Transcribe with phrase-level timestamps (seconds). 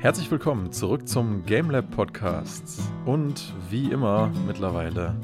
[0.00, 2.80] Herzlich willkommen zurück zum GameLab Podcast.
[3.04, 5.16] Und wie immer mittlerweile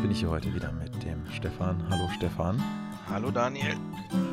[0.00, 1.86] bin ich hier heute wieder mit dem Stefan.
[1.90, 2.58] Hallo Stefan.
[3.10, 3.76] Hallo Daniel.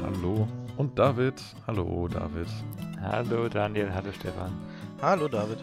[0.01, 0.47] Hallo.
[0.77, 1.33] Und David.
[1.67, 2.47] Hallo David.
[3.01, 4.53] Hallo Daniel, hallo Stefan.
[5.01, 5.57] Hallo David.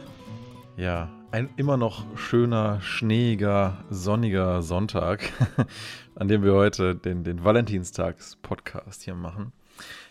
[0.77, 5.33] Ja, ein immer noch schöner, schneeiger, sonniger Sonntag,
[6.15, 9.53] an dem wir heute den, den Valentinstags-Podcast hier machen.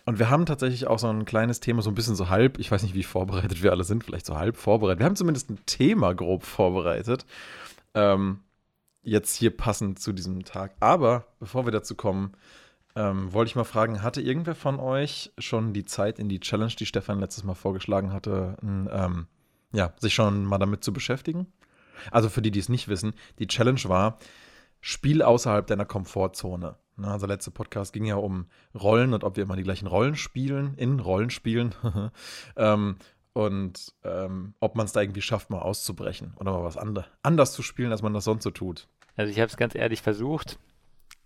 [0.06, 2.72] Und wir haben tatsächlich auch so ein kleines Thema, so ein bisschen so halb, ich
[2.72, 5.00] weiß nicht, wie vorbereitet wir alle sind, vielleicht so halb vorbereitet.
[5.00, 7.26] Wir haben zumindest ein Thema grob vorbereitet.
[7.94, 8.40] Ähm,
[9.02, 10.76] jetzt hier passend zu diesem Tag.
[10.80, 12.34] Aber bevor wir dazu kommen,
[12.96, 16.74] ähm, wollte ich mal fragen, hatte irgendwer von euch schon die Zeit in die Challenge,
[16.78, 19.28] die Stefan letztes Mal vorgeschlagen hatte, ein, ähm,
[19.74, 21.48] ja, sich schon mal damit zu beschäftigen?
[22.12, 24.20] Also für die, die es nicht wissen, die Challenge war,
[24.82, 26.76] Spiel außerhalb deiner Komfortzone.
[26.98, 30.16] Na, unser letzter Podcast ging ja um Rollen und ob wir immer die gleichen Rollen
[30.16, 31.76] spielen, in Rollenspielen.
[32.56, 32.98] ähm,
[33.34, 37.52] und ähm, ob man es da irgendwie schafft, mal auszubrechen oder mal was andre, anders
[37.52, 38.88] zu spielen, als man das sonst so tut.
[39.18, 40.58] Also ich habe es ganz ehrlich versucht,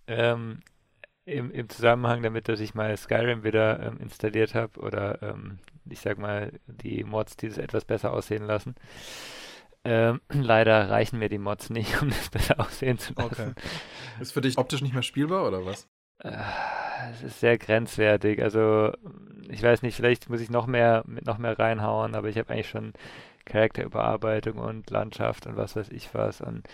[0.07, 0.61] ähm,
[1.25, 5.99] im, im, Zusammenhang damit, dass ich mal Skyrim wieder ähm, installiert habe oder ähm, ich
[5.99, 8.73] sag mal die Mods, die es etwas besser aussehen lassen.
[9.83, 13.31] Ähm, leider reichen mir die Mods nicht, um das besser aussehen zu lassen.
[13.31, 13.53] Okay.
[14.19, 15.87] Ist für dich optisch nicht mehr spielbar oder was?
[16.19, 16.37] Äh,
[17.11, 18.41] es ist sehr grenzwertig.
[18.41, 18.91] Also
[19.49, 22.51] ich weiß nicht, vielleicht muss ich noch mehr mit noch mehr reinhauen, aber ich habe
[22.51, 22.93] eigentlich schon
[23.45, 26.41] Charakterüberarbeitung und Landschaft und was weiß ich was.
[26.41, 26.67] Und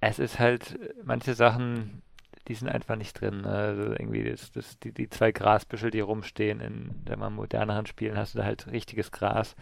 [0.00, 2.02] es ist halt, manche Sachen,
[2.46, 3.40] die sind einfach nicht drin.
[3.42, 3.48] Ne?
[3.48, 8.16] Also irgendwie das, das, die, die zwei Grasbüschel, die rumstehen in wenn man moderneren Spielen,
[8.16, 9.56] hast du da halt richtiges Gras.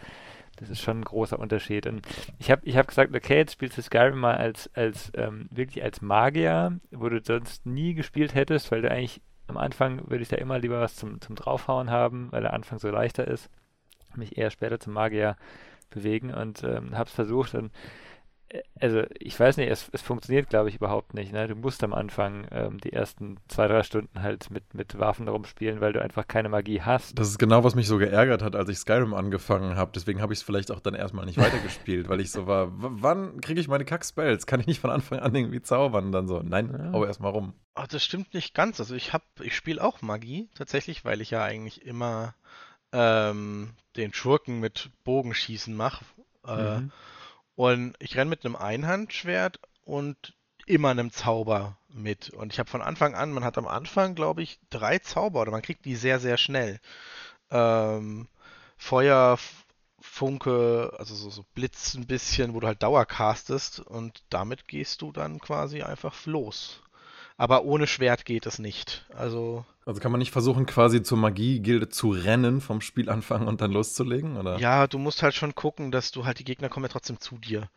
[0.57, 1.87] Das ist schon ein großer Unterschied.
[1.87, 5.47] Und ich habe ich hab gesagt, okay, jetzt spielst du Skyrim mal als, als ähm,
[5.51, 10.23] wirklich als Magier, wo du sonst nie gespielt hättest, weil du eigentlich am Anfang würde
[10.23, 13.49] ich da immer lieber was zum, zum Draufhauen haben, weil der Anfang so leichter ist.
[14.15, 15.35] Mich eher später zum Magier
[15.89, 17.71] bewegen und ähm, habe es versucht und
[18.79, 21.31] also ich weiß nicht, es, es funktioniert, glaube ich, überhaupt nicht.
[21.31, 21.47] Ne?
[21.47, 25.81] Du musst am Anfang ähm, die ersten zwei, drei Stunden halt mit, mit Waffen rumspielen,
[25.81, 27.17] weil du einfach keine Magie hast.
[27.17, 29.91] Das ist genau, was mich so geärgert hat, als ich Skyrim angefangen habe.
[29.95, 33.41] Deswegen habe ich es vielleicht auch dann erstmal nicht weitergespielt, weil ich so war, wann
[33.41, 34.45] kriege ich meine Kack-Spells?
[34.45, 36.07] Kann ich nicht von Anfang an irgendwie zaubern?
[36.07, 36.91] Und dann so, nein, ja.
[36.91, 37.53] hau erstmal rum.
[37.75, 38.79] Ach, das stimmt nicht ganz.
[38.79, 42.35] Also ich habe, ich spiele auch Magie, tatsächlich, weil ich ja eigentlich immer
[42.91, 46.05] ähm, den Schurken mit Bogenschießen mache.
[46.45, 46.91] Äh, mhm.
[47.55, 50.33] Und ich renne mit einem Einhandschwert und
[50.65, 52.29] immer einem Zauber mit.
[52.29, 55.51] Und ich habe von Anfang an, man hat am Anfang, glaube ich, drei Zauber oder
[55.51, 56.79] man kriegt die sehr, sehr schnell.
[57.51, 58.27] Ähm,
[58.77, 59.37] Feuer,
[59.99, 65.01] Funke, also so, so Blitz ein bisschen, wo du halt Dauer castest und damit gehst
[65.01, 66.81] du dann quasi einfach los.
[67.37, 69.05] Aber ohne Schwert geht es nicht.
[69.15, 69.65] Also.
[69.85, 74.37] Also kann man nicht versuchen, quasi zur Magie-Gilde zu rennen vom Spielanfang und dann loszulegen,
[74.37, 74.57] oder?
[74.57, 77.37] Ja, du musst halt schon gucken, dass du halt, die Gegner kommen ja trotzdem zu
[77.37, 77.69] dir.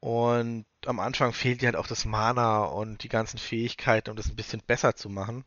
[0.00, 4.28] Und am Anfang fehlt dir halt auch das Mana und die ganzen Fähigkeiten, um das
[4.28, 5.44] ein bisschen besser zu machen.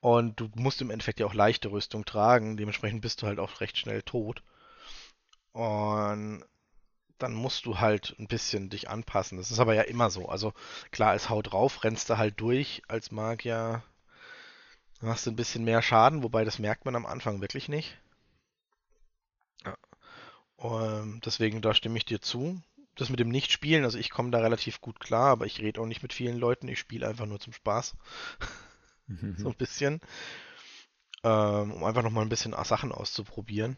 [0.00, 3.60] Und du musst im Endeffekt ja auch leichte Rüstung tragen, dementsprechend bist du halt auch
[3.60, 4.42] recht schnell tot.
[5.52, 6.44] Und
[7.18, 9.38] dann musst du halt ein bisschen dich anpassen.
[9.38, 10.28] Das ist aber ja immer so.
[10.28, 10.54] Also
[10.92, 13.82] klar, es haut drauf, rennst du halt durch als Magier.
[15.00, 17.96] Dann hast du ein bisschen mehr Schaden, wobei das merkt man am Anfang wirklich nicht.
[19.64, 19.76] Ja.
[20.56, 22.60] Und deswegen, da stimme ich dir zu.
[22.96, 25.86] Das mit dem Nicht-Spielen, also ich komme da relativ gut klar, aber ich rede auch
[25.86, 26.66] nicht mit vielen Leuten.
[26.66, 27.94] Ich spiele einfach nur zum Spaß.
[29.36, 30.00] so ein bisschen.
[31.22, 33.76] Ähm, um einfach nochmal ein bisschen Sachen auszuprobieren.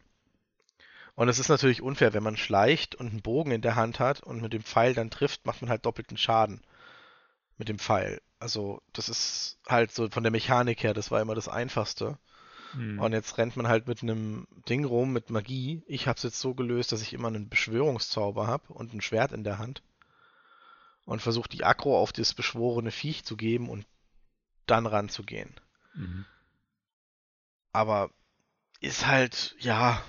[1.16, 4.22] Und es ist natürlich unfair, wenn man schleicht und einen Bogen in der Hand hat
[4.22, 6.62] und mit dem Pfeil dann trifft, macht man halt doppelten Schaden
[7.60, 8.20] mit dem Pfeil.
[8.40, 12.18] Also das ist halt so von der Mechanik her, das war immer das Einfachste.
[12.72, 12.98] Hm.
[12.98, 15.82] Und jetzt rennt man halt mit einem Ding rum, mit Magie.
[15.86, 19.32] Ich habe es jetzt so gelöst, dass ich immer einen Beschwörungszauber habe und ein Schwert
[19.32, 19.82] in der Hand.
[21.04, 23.84] Und versuche die Aggro auf das beschworene Viech zu geben und
[24.66, 25.52] dann ranzugehen.
[25.94, 26.24] Mhm.
[27.72, 28.10] Aber
[28.80, 30.02] ist halt, ja,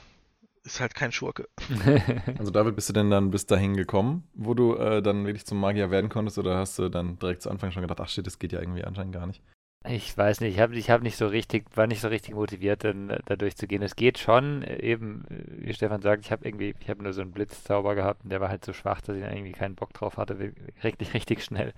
[0.64, 1.48] ist halt kein Schurke.
[2.38, 5.60] also David, bist du denn dann bis dahin gekommen, wo du äh, dann wirklich zum
[5.60, 8.40] Magier werden konntest oder hast du dann direkt zu Anfang schon gedacht, ach shit, das
[8.40, 9.42] geht ja irgendwie anscheinend gar nicht?
[9.88, 12.84] Ich weiß nicht, ich habe ich hab nicht so richtig, war nicht so richtig motiviert,
[12.84, 13.82] dann äh, da durchzugehen.
[13.82, 17.14] Es geht schon, äh, eben, äh, wie Stefan sagt, ich habe irgendwie, ich habe nur
[17.14, 19.92] so einen Blitzzauber gehabt und der war halt so schwach, dass ich irgendwie keinen Bock
[19.94, 20.54] drauf hatte,
[20.84, 21.74] richtig, richtig schnell.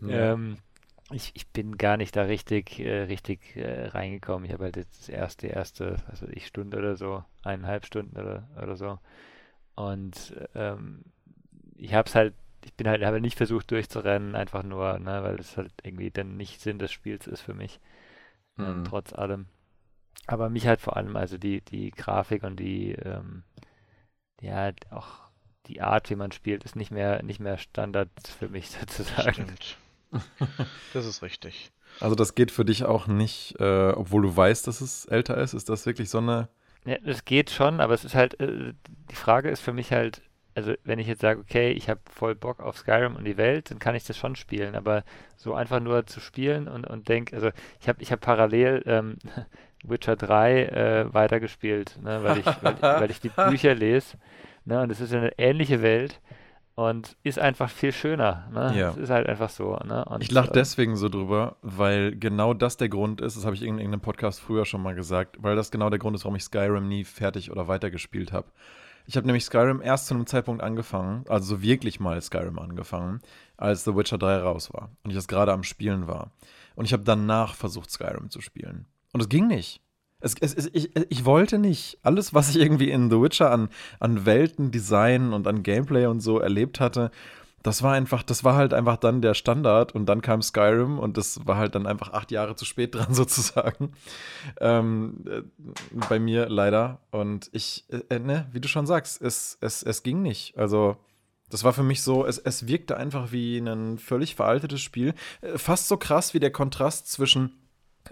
[0.00, 0.32] Ja.
[0.32, 0.58] Ähm,
[1.10, 4.44] ich, ich bin gar nicht da richtig, äh, richtig äh, reingekommen.
[4.44, 8.18] Ich habe halt jetzt das erste, erste, was weiß ich, Stunde oder so, eineinhalb Stunden
[8.18, 8.98] oder, oder so.
[9.74, 11.04] Und ähm,
[11.76, 12.34] ich habe es halt,
[12.64, 16.36] ich bin halt, habe nicht versucht durchzurennen, einfach nur, ne, weil es halt irgendwie dann
[16.36, 17.80] nicht Sinn des Spiels ist für mich.
[18.58, 18.70] Ähm, mhm.
[18.70, 19.46] Ähm, trotz allem.
[20.26, 23.44] Aber mich halt vor allem, also die, die Grafik und die, ähm,
[24.40, 25.20] ja, auch
[25.66, 29.32] die Art, wie man spielt, ist nicht mehr, nicht mehr Standard für mich sozusagen.
[29.32, 29.78] Stimmt.
[30.94, 31.70] Das ist richtig.
[32.00, 35.54] Also das geht für dich auch nicht, äh, obwohl du weißt, dass es älter ist.
[35.54, 36.48] Ist das wirklich so eine...
[36.84, 38.72] Ja, das geht schon, aber es ist halt, äh,
[39.10, 40.22] die Frage ist für mich halt,
[40.54, 43.70] also wenn ich jetzt sage, okay, ich habe voll Bock auf Skyrim und die Welt,
[43.70, 45.04] dann kann ich das schon spielen, aber
[45.36, 47.50] so einfach nur zu spielen und, und denke, also
[47.80, 49.16] ich habe ich hab parallel ähm,
[49.84, 54.16] Witcher 3 äh, weitergespielt, ne, weil, ich, weil, weil, ich die Bücher lese
[54.64, 56.20] ne, und es ist eine ähnliche Welt
[56.78, 58.46] und ist einfach viel schöner.
[58.52, 58.72] Ne?
[58.78, 58.90] Ja.
[58.90, 59.76] Es ist halt einfach so.
[59.84, 60.04] Ne?
[60.04, 63.56] Und, ich lache äh, deswegen so drüber, weil genau das der Grund ist, das habe
[63.56, 66.36] ich in irgendeinem Podcast früher schon mal gesagt, weil das genau der Grund ist, warum
[66.36, 68.46] ich Skyrim nie fertig oder weitergespielt habe.
[69.06, 73.22] Ich habe nämlich Skyrim erst zu einem Zeitpunkt angefangen, also so wirklich mal Skyrim angefangen,
[73.56, 76.30] als The Witcher 3 raus war und ich das gerade am Spielen war.
[76.76, 78.86] Und ich habe danach versucht, Skyrim zu spielen.
[79.12, 79.80] Und es ging nicht.
[80.20, 81.98] Es, es, es, ich, ich wollte nicht.
[82.02, 83.68] Alles, was ich irgendwie in The Witcher an,
[84.00, 87.10] an Welten, Design und an Gameplay und so erlebt hatte,
[87.62, 91.16] das war einfach, das war halt einfach dann der Standard und dann kam Skyrim und
[91.16, 93.92] das war halt dann einfach acht Jahre zu spät dran sozusagen.
[94.60, 95.42] Ähm, äh,
[96.08, 97.00] bei mir leider.
[97.10, 100.56] Und ich, äh, ne, wie du schon sagst, es, es, es ging nicht.
[100.56, 100.96] Also,
[101.50, 105.14] das war für mich so, es, es wirkte einfach wie ein völlig veraltetes Spiel.
[105.40, 107.52] Äh, fast so krass wie der Kontrast zwischen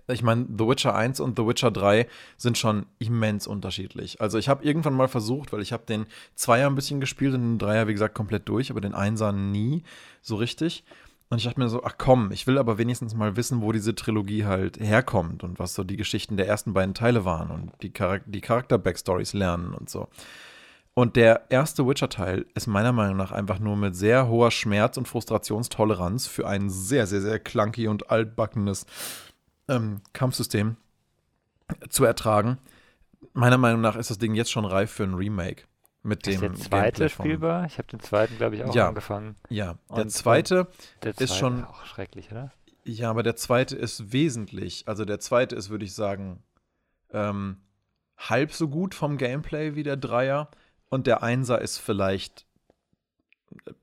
[0.09, 2.07] ich meine, The Witcher 1 und The Witcher 3
[2.37, 4.21] sind schon immens unterschiedlich.
[4.21, 7.41] Also ich habe irgendwann mal versucht, weil ich habe den Zweier ein bisschen gespielt und
[7.41, 9.83] den Dreier, wie gesagt, komplett durch, aber den Einser nie
[10.23, 10.85] so richtig.
[11.29, 13.95] Und ich dachte mir so, ach komm, ich will aber wenigstens mal wissen, wo diese
[13.95, 17.93] Trilogie halt herkommt und was so die Geschichten der ersten beiden Teile waren und die,
[17.93, 20.09] Charak die Charakter-Backstories lernen und so.
[20.99, 25.07] Und der erste Witcher-Teil ist meiner Meinung nach einfach nur mit sehr hoher Schmerz- und
[25.07, 28.87] Frustrationstoleranz für ein sehr, sehr, sehr clunky und altbackenes
[29.69, 30.77] ähm, Kampfsystem
[31.89, 32.59] zu ertragen.
[33.33, 35.65] Meiner Meinung nach ist das Ding jetzt schon reif für ein Remake.
[36.03, 37.67] Mit ist dem der zweite Gameplay spielbar?
[37.67, 38.89] Ich habe den zweiten, glaube ich, auch Ja.
[38.89, 39.35] angefangen.
[39.49, 40.69] Ja, der Und- zweite,
[41.03, 42.53] Der Ist zweite schon- auch schrecklich, oder?
[42.85, 44.87] ja, aber der zweite ist wesentlich.
[44.87, 46.43] Also der zweite ist, würde ich sagen,
[47.11, 47.61] ähm,
[48.17, 50.49] halb so gut vom Gameplay wie der Dreier.
[50.89, 52.47] Und der Einser ist vielleicht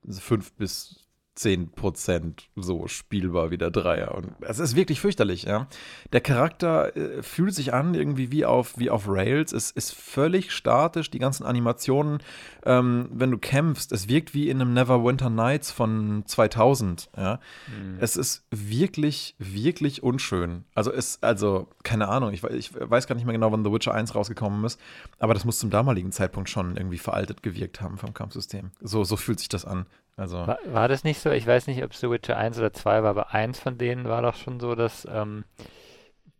[0.08, 1.03] fünf bis
[1.34, 4.14] zehn Prozent so spielbar wie der Dreier.
[4.14, 5.66] Und es ist wirklich fürchterlich, ja.
[6.12, 9.52] Der Charakter äh, fühlt sich an irgendwie wie auf, wie auf Rails.
[9.52, 12.18] Es ist völlig statisch, die ganzen Animationen,
[12.64, 17.40] ähm, wenn du kämpfst, es wirkt wie in einem Neverwinter Nights von 2000, ja.
[17.66, 17.96] Hm.
[17.98, 20.64] Es ist wirklich, wirklich unschön.
[20.74, 23.94] Also es, also, keine Ahnung, ich, ich weiß gar nicht mehr genau, wann The Witcher
[23.94, 24.80] 1 rausgekommen ist,
[25.18, 28.70] aber das muss zum damaligen Zeitpunkt schon irgendwie veraltet gewirkt haben vom Kampfsystem.
[28.80, 29.86] So, so fühlt sich das an.
[30.16, 31.30] Also, War, war das nicht so?
[31.30, 34.04] Ich weiß nicht, ob es The Witcher 1 oder 2 war, aber eins von denen
[34.04, 35.44] war doch schon so, dass, ähm,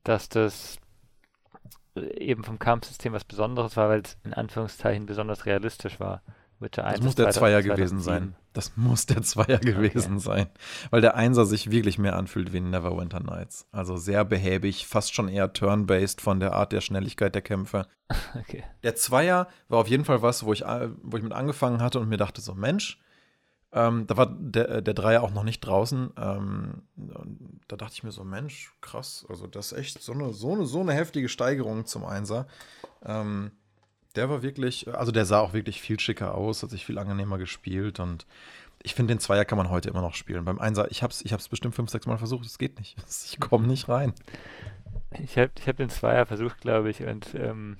[0.04, 0.78] dass das
[1.96, 6.22] eben vom Kampfsystem was Besonderes war, weil es in Anführungszeichen besonders realistisch war.
[6.60, 8.02] Witcher 1 das muss der 2000 Zweier gewesen 2007.
[8.04, 8.36] sein.
[8.52, 10.46] Das muss der Zweier gewesen sein.
[10.90, 13.66] Weil der Einser sich wirklich mehr anfühlt wie in Neverwinter Nights.
[13.72, 17.86] Also sehr behäbig, fast schon eher turn-based von der Art der Schnelligkeit der Kämpfe.
[18.38, 18.62] Okay.
[18.82, 21.98] Der Zweier war auf jeden Fall was, wo ich, äh, wo ich mit angefangen hatte
[22.00, 23.00] und mir dachte so, Mensch,
[23.74, 26.10] ähm, da war der, der Dreier auch noch nicht draußen.
[26.16, 26.82] Ähm,
[27.66, 30.64] da dachte ich mir so, Mensch, krass, also das ist echt so eine, so eine,
[30.64, 32.46] so eine heftige Steigerung zum Einser.
[33.04, 33.50] Ähm,
[34.14, 37.36] der war wirklich, also der sah auch wirklich viel schicker aus, hat sich viel angenehmer
[37.36, 38.26] gespielt und
[38.84, 40.44] ich finde, den Zweier kann man heute immer noch spielen.
[40.44, 42.96] Beim Einser, ich habe es ich hab's bestimmt fünf, sechs Mal versucht, es geht nicht.
[43.26, 44.12] Ich komme nicht rein.
[45.10, 47.78] Ich habe ich hab den Zweier versucht, glaube ich, und ähm,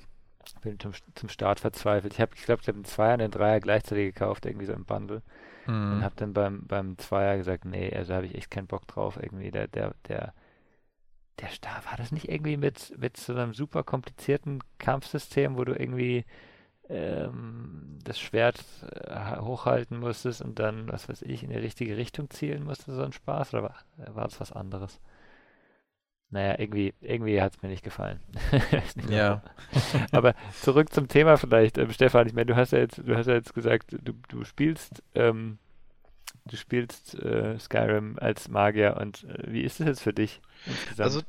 [0.62, 2.14] bin zum, zum Start verzweifelt.
[2.14, 4.72] Ich habe, ich glaube, ich habe den Zweier und den Dreier gleichzeitig gekauft, irgendwie so
[4.72, 5.22] im Bundle.
[5.88, 6.02] Und Hm.
[6.02, 9.18] habe dann beim, beim Zweier gesagt, nee, also habe ich echt keinen Bock drauf.
[9.23, 10.35] Irgendwie der, der, der,
[11.40, 15.73] der Star, war das nicht irgendwie mit, mit so einem super komplizierten Kampfsystem, wo du
[15.75, 16.25] irgendwie
[16.88, 18.64] ähm, das Schwert
[19.06, 23.04] äh, hochhalten musstest und dann, was weiß ich, in die richtige Richtung zielen musstest, so
[23.04, 23.54] ein Spaß?
[23.54, 23.76] Oder war,
[24.14, 25.00] war das was anderes?
[26.34, 28.18] Naja, irgendwie, irgendwie hat es mir nicht gefallen.
[28.96, 29.40] Nicht Ja.
[30.10, 32.26] Aber zurück zum Thema vielleicht, ähm, Stefan.
[32.26, 35.58] Ich meine, du hast ja jetzt, du hast ja jetzt gesagt, du, du spielst, ähm,
[36.44, 41.04] du spielst äh, Skyrim als Magier und äh, wie ist das jetzt für dich insgesamt?
[41.04, 41.22] Also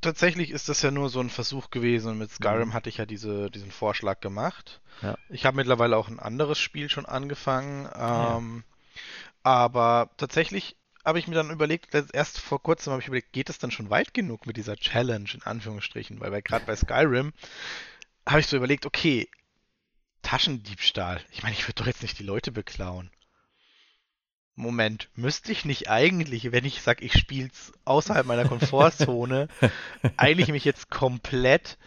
[0.00, 2.74] tatsächlich ist das ja nur so ein Versuch gewesen und mit Skyrim Mhm.
[2.74, 4.80] hatte ich ja diese, diesen Vorschlag gemacht.
[5.02, 5.14] Ja.
[5.28, 8.38] Ich habe mittlerweile auch ein anderes Spiel schon angefangen, ja.
[8.38, 8.64] ähm,
[9.44, 13.58] aber tatsächlich habe ich mir dann überlegt, erst vor kurzem habe ich überlegt, geht es
[13.58, 17.32] dann schon weit genug mit dieser Challenge in Anführungsstrichen, weil gerade bei Skyrim
[18.26, 19.28] habe ich so überlegt, okay,
[20.22, 21.20] Taschendiebstahl.
[21.32, 23.10] Ich meine, ich würde doch jetzt nicht die Leute beklauen.
[24.54, 29.48] Moment, müsste ich nicht eigentlich, wenn ich sage, ich spiele es außerhalb meiner Komfortzone,
[30.16, 31.78] eigentlich mich jetzt komplett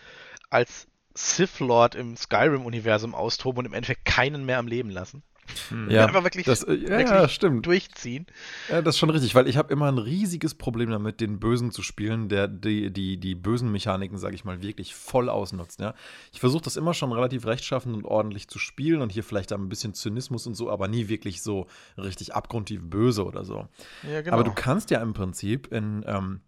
[0.50, 5.24] als Sith Lord im Skyrim-Universum austoben und im Endeffekt keinen mehr am Leben lassen.
[5.70, 5.90] Hm.
[5.90, 7.66] Ja, einfach wirklich, das, äh, ja, wirklich stimmt.
[7.66, 8.26] durchziehen.
[8.70, 11.72] Ja, das ist schon richtig, weil ich habe immer ein riesiges Problem damit, den Bösen
[11.72, 15.80] zu spielen, der die, die, die bösen Mechaniken, sage ich mal, wirklich voll ausnutzt.
[15.80, 15.94] Ja?
[16.32, 19.70] Ich versuche das immer schon relativ rechtschaffen und ordentlich zu spielen und hier vielleicht ein
[19.70, 23.68] bisschen Zynismus und so, aber nie wirklich so richtig abgrundtief böse oder so.
[24.10, 24.34] Ja, genau.
[24.36, 26.42] Aber du kannst ja im Prinzip in ähm,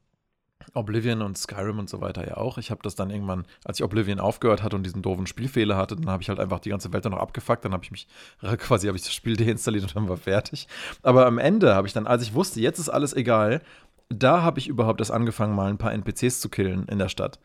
[0.74, 2.58] Oblivion und Skyrim und so weiter ja auch.
[2.58, 5.96] Ich habe das dann irgendwann, als ich Oblivion aufgehört hatte und diesen doofen Spielfehler hatte,
[5.96, 7.66] dann habe ich halt einfach die ganze Welt dann noch abgefuckt.
[7.66, 8.08] Dann habe ich mich
[8.58, 10.68] quasi habe ich das Spiel deinstalliert und dann war fertig.
[11.04, 13.62] Aber am Ende habe ich dann, als ich wusste, jetzt ist alles egal,
[14.10, 17.40] da habe ich überhaupt erst angefangen, mal ein paar NPCs zu killen in der Stadt.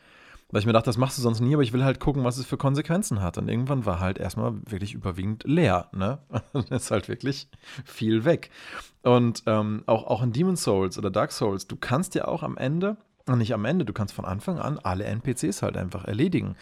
[0.52, 2.36] Weil ich mir dachte, das machst du sonst nie, aber ich will halt gucken, was
[2.36, 3.38] es für Konsequenzen hat.
[3.38, 6.18] Und irgendwann war halt erstmal wirklich überwiegend leer, ne?
[6.70, 7.48] ist halt wirklich
[7.86, 8.50] viel weg.
[9.02, 12.58] Und ähm, auch, auch in Demon Souls oder Dark Souls, du kannst ja auch am
[12.58, 16.56] Ende und nicht am Ende, du kannst von Anfang an alle NPCs halt einfach erledigen.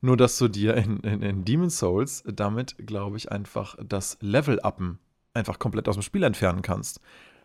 [0.00, 4.98] Nur, dass du dir in, in, in Demon Souls damit, glaube ich, einfach das Level-Uppen
[5.34, 7.00] einfach komplett aus dem Spiel entfernen kannst.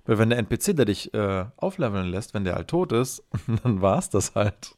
[0.06, 3.24] Weil wenn der NPC, der dich äh, aufleveln lässt, wenn der halt tot ist,
[3.64, 4.76] dann war es das halt.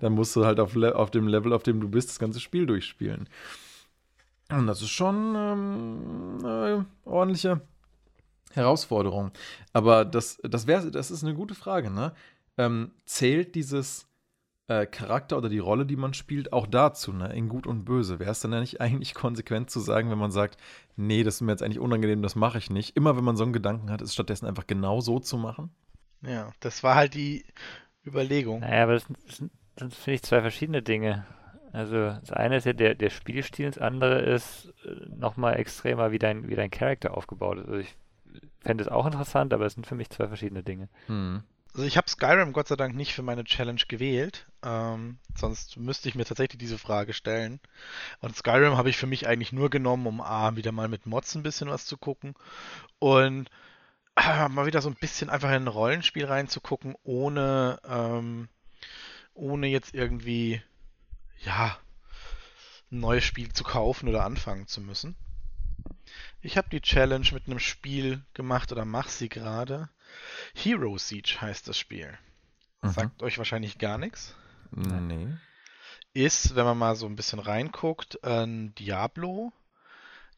[0.00, 2.66] Dann musst du halt auf, auf dem Level, auf dem du bist, das ganze Spiel
[2.66, 3.28] durchspielen.
[4.50, 7.60] Und das ist schon ähm, eine ordentliche
[8.52, 9.30] Herausforderung.
[9.72, 12.12] Aber das, das, wär, das ist eine gute Frage, ne?
[12.58, 14.08] Ähm, zählt dieses
[14.66, 17.32] äh, Charakter oder die Rolle, die man spielt, auch dazu, ne?
[17.32, 18.18] in Gut und Böse.
[18.18, 20.58] Wäre es dann ja nicht eigentlich konsequent zu sagen, wenn man sagt,
[20.96, 22.96] nee, das ist mir jetzt eigentlich unangenehm, das mache ich nicht.
[22.96, 25.70] Immer wenn man so einen Gedanken hat, ist stattdessen einfach genau so zu machen?
[26.20, 27.44] Ja, das war halt die
[28.04, 28.60] Überlegung.
[28.60, 31.26] Naja, aber das sind, das finde ich, zwei verschiedene Dinge.
[31.72, 36.18] Also das eine ist ja der, der Spielstil, das andere ist äh, nochmal extremer, wie
[36.18, 37.68] dein, wie dein Charakter aufgebaut ist.
[37.68, 37.96] Also ich
[38.60, 40.88] fände es auch interessant, aber es sind für mich zwei verschiedene Dinge.
[41.06, 41.42] Hm.
[41.72, 46.08] Also ich habe Skyrim Gott sei Dank nicht für meine Challenge gewählt, ähm, sonst müsste
[46.08, 47.60] ich mir tatsächlich diese Frage stellen.
[48.20, 51.34] Und Skyrim habe ich für mich eigentlich nur genommen, um A, wieder mal mit Mods
[51.34, 52.34] ein bisschen was zu gucken
[52.98, 53.50] und
[54.16, 58.48] äh, mal wieder so ein bisschen einfach in ein Rollenspiel reinzugucken, ohne, ähm,
[59.34, 60.62] ohne jetzt irgendwie,
[61.44, 61.78] ja,
[62.90, 65.14] ein neues Spiel zu kaufen oder anfangen zu müssen.
[66.40, 69.90] Ich habe die Challenge mit einem Spiel gemacht oder mache sie gerade.
[70.54, 72.16] Hero Siege heißt das Spiel.
[72.82, 72.90] Mhm.
[72.90, 74.34] Sagt euch wahrscheinlich gar nichts.
[74.70, 75.28] Nee.
[76.12, 79.52] Ist, wenn man mal so ein bisschen reinguckt, ein Diablo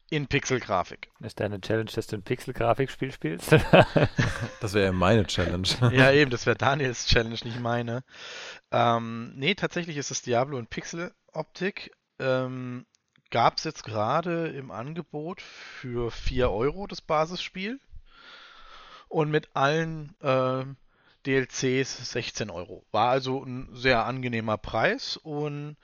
[0.09, 1.09] in Pixelgrafik.
[1.21, 3.51] Ist deine Challenge, dass du ein Pixelgrafikspiel spielst?
[4.59, 5.67] das wäre ja meine Challenge.
[5.93, 8.03] ja, eben, das wäre Daniels Challenge, nicht meine.
[8.71, 11.91] Ähm, nee, tatsächlich ist es Diablo in Pixeloptik.
[12.19, 12.85] Ähm,
[13.31, 17.79] Gab es jetzt gerade im Angebot für 4 Euro das Basisspiel
[19.11, 20.63] und mit allen äh,
[21.25, 22.83] DLCs 16 Euro.
[22.91, 25.75] War also ein sehr angenehmer Preis und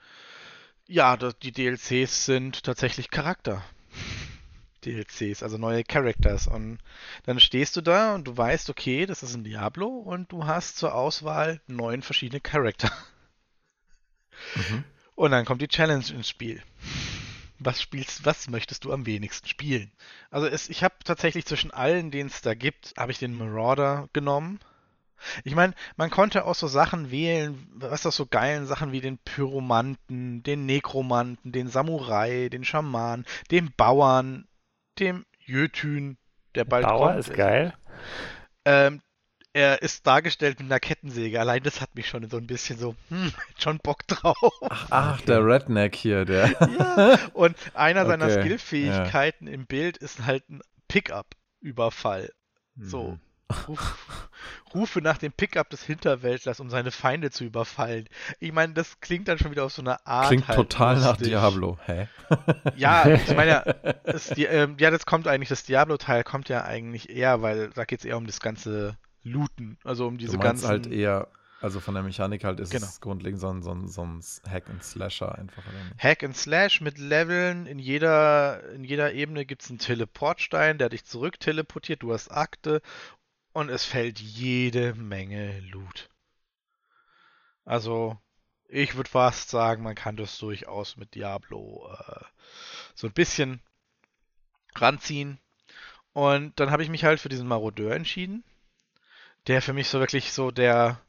[0.86, 3.62] ja, die DLCs sind tatsächlich Charakter.
[4.84, 6.46] DLCs, also neue Characters.
[6.46, 6.78] Und
[7.24, 10.78] dann stehst du da und du weißt, okay, das ist ein Diablo und du hast
[10.78, 12.90] zur Auswahl neun verschiedene Charakter.
[14.54, 14.84] Mhm.
[15.14, 16.62] Und dann kommt die Challenge ins Spiel
[17.58, 19.92] was spielst, was möchtest du am wenigsten spielen?
[20.30, 24.08] Also es, ich habe tatsächlich zwischen allen, denen es da gibt, habe ich den Marauder
[24.12, 24.60] genommen.
[25.42, 29.18] Ich meine, man konnte auch so Sachen wählen, was das so geilen Sachen wie den
[29.18, 34.46] Pyromanten, den Nekromanten, den Samurai, den Schaman, den Bauern,
[34.98, 36.18] dem Jötün,
[36.54, 37.18] der bald Bauer kommt.
[37.18, 37.74] ist geil.
[38.64, 39.00] Ähm,
[39.52, 41.40] er ist dargestellt mit einer Kettensäge.
[41.40, 44.52] Allein das hat mich schon so ein bisschen so, hm, schon Bock drauf.
[44.68, 46.48] Ach, ach der Redneck hier, der.
[46.78, 49.54] ja, und einer okay, seiner Skillfähigkeiten ja.
[49.54, 52.30] im Bild ist halt ein Pickup-Überfall.
[52.80, 53.12] So.
[53.12, 53.20] Mhm.
[53.66, 54.28] Ruf,
[54.74, 58.06] rufe nach dem Pickup des Hinterwäldlers, um seine Feinde zu überfallen.
[58.40, 60.26] Ich meine, das klingt dann schon wieder auf so eine Art.
[60.26, 61.08] Klingt halt total lustig.
[61.10, 62.08] nach Diablo, hä?
[62.76, 67.08] Ja, ich meine ja, das, ähm, ja, das kommt eigentlich, das Diablo-Teil kommt ja eigentlich
[67.08, 69.78] eher, weil da geht es eher um das ganze looten.
[69.84, 70.68] Also um diese du ganzen.
[70.68, 71.28] halt eher,
[71.60, 72.86] also von der Mechanik halt ist genau.
[72.86, 75.62] es grundlegend so ein, so, ein, so ein Hack and Slasher einfach.
[75.98, 77.66] Hack and Slash mit Leveln.
[77.66, 82.02] In jeder, in jeder Ebene gibt es einen Teleportstein, der dich zurück teleportiert.
[82.02, 82.80] Du hast Akte
[83.52, 86.08] und es fällt jede Menge Loot.
[87.64, 88.16] Also,
[88.68, 92.24] ich würde fast sagen, man kann das durchaus mit Diablo äh,
[92.94, 93.60] so ein bisschen
[94.76, 95.38] ranziehen.
[96.12, 98.44] Und dann habe ich mich halt für diesen Marodeur entschieden
[99.46, 101.00] der für mich so wirklich so der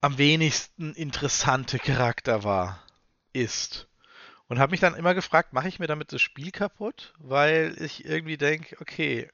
[0.00, 2.84] am wenigsten interessante Charakter war,
[3.32, 3.88] ist.
[4.48, 7.14] Und habe mich dann immer gefragt, mache ich mir damit das Spiel kaputt?
[7.18, 9.30] Weil ich irgendwie denke, okay,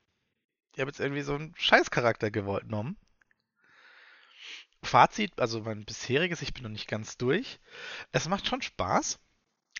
[0.72, 2.96] ich habe jetzt irgendwie so einen Scheißcharakter genommen.
[4.82, 7.58] Fazit, also mein bisheriges, ich bin noch nicht ganz durch.
[8.12, 9.18] Es macht schon Spaß.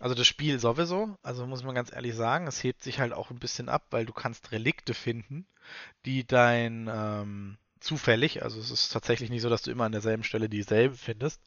[0.00, 3.30] Also das Spiel sowieso, also muss man ganz ehrlich sagen, es hebt sich halt auch
[3.30, 5.46] ein bisschen ab, weil du kannst Relikte finden,
[6.06, 10.24] die dein ähm, zufällig, also es ist tatsächlich nicht so, dass du immer an derselben
[10.24, 11.42] Stelle dieselbe findest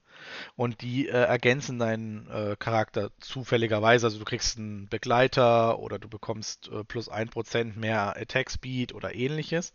[0.56, 6.08] und die äh, ergänzen deinen äh, Charakter zufälligerweise, also du kriegst einen Begleiter oder du
[6.08, 9.74] bekommst äh, plus 1% mehr Attack Speed oder ähnliches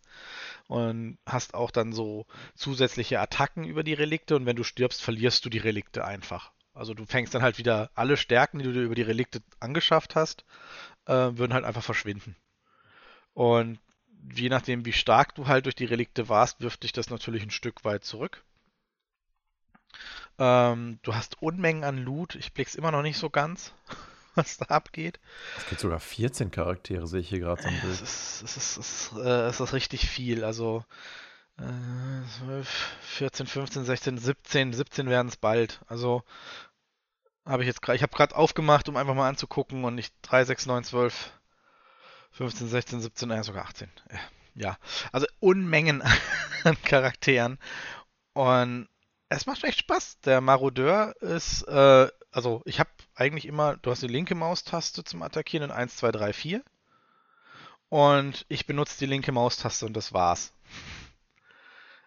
[0.69, 5.45] und hast auch dann so zusätzliche Attacken über die Relikte und wenn du stirbst, verlierst
[5.45, 6.53] du die Relikte einfach.
[6.79, 10.15] Also du fängst dann halt wieder alle Stärken, die du dir über die Relikte angeschafft
[10.15, 10.45] hast,
[11.07, 12.37] äh, würden halt einfach verschwinden.
[13.35, 13.81] Und
[14.33, 17.51] je nachdem, wie stark du halt durch die Relikte warst, wirft dich das natürlich ein
[17.51, 18.45] Stück weit zurück.
[20.39, 22.37] Ähm, du hast Unmengen an Loot.
[22.37, 23.73] Ich blick's immer noch nicht so ganz,
[24.37, 25.19] was da abgeht.
[25.57, 27.95] Es gibt sogar 14 Charaktere, sehe ich hier gerade so ein Bild.
[27.95, 30.45] Es ist, es ist, es ist, äh, es ist richtig viel.
[30.45, 30.85] Also
[31.59, 32.69] 12,
[33.01, 35.81] 14, 15, 16, 17, 17 werden es bald.
[35.89, 36.23] Also
[37.49, 40.45] habe ich jetzt gerade, ich habe gerade aufgemacht, um einfach mal anzugucken und nicht 3,
[40.45, 41.33] 6, 9, 12,
[42.33, 43.91] 15, 16, 17, äh, sogar 18.
[44.55, 44.77] Ja,
[45.13, 46.03] also Unmengen
[46.65, 47.59] an Charakteren.
[48.35, 48.89] Und
[49.29, 50.21] es macht echt Spaß.
[50.21, 55.23] Der Marodeur ist, äh, also ich habe eigentlich immer, du hast die linke Maustaste zum
[55.23, 56.65] Attackieren in 1, 2, 3, 4.
[57.89, 60.53] Und ich benutze die linke Maustaste und das war's.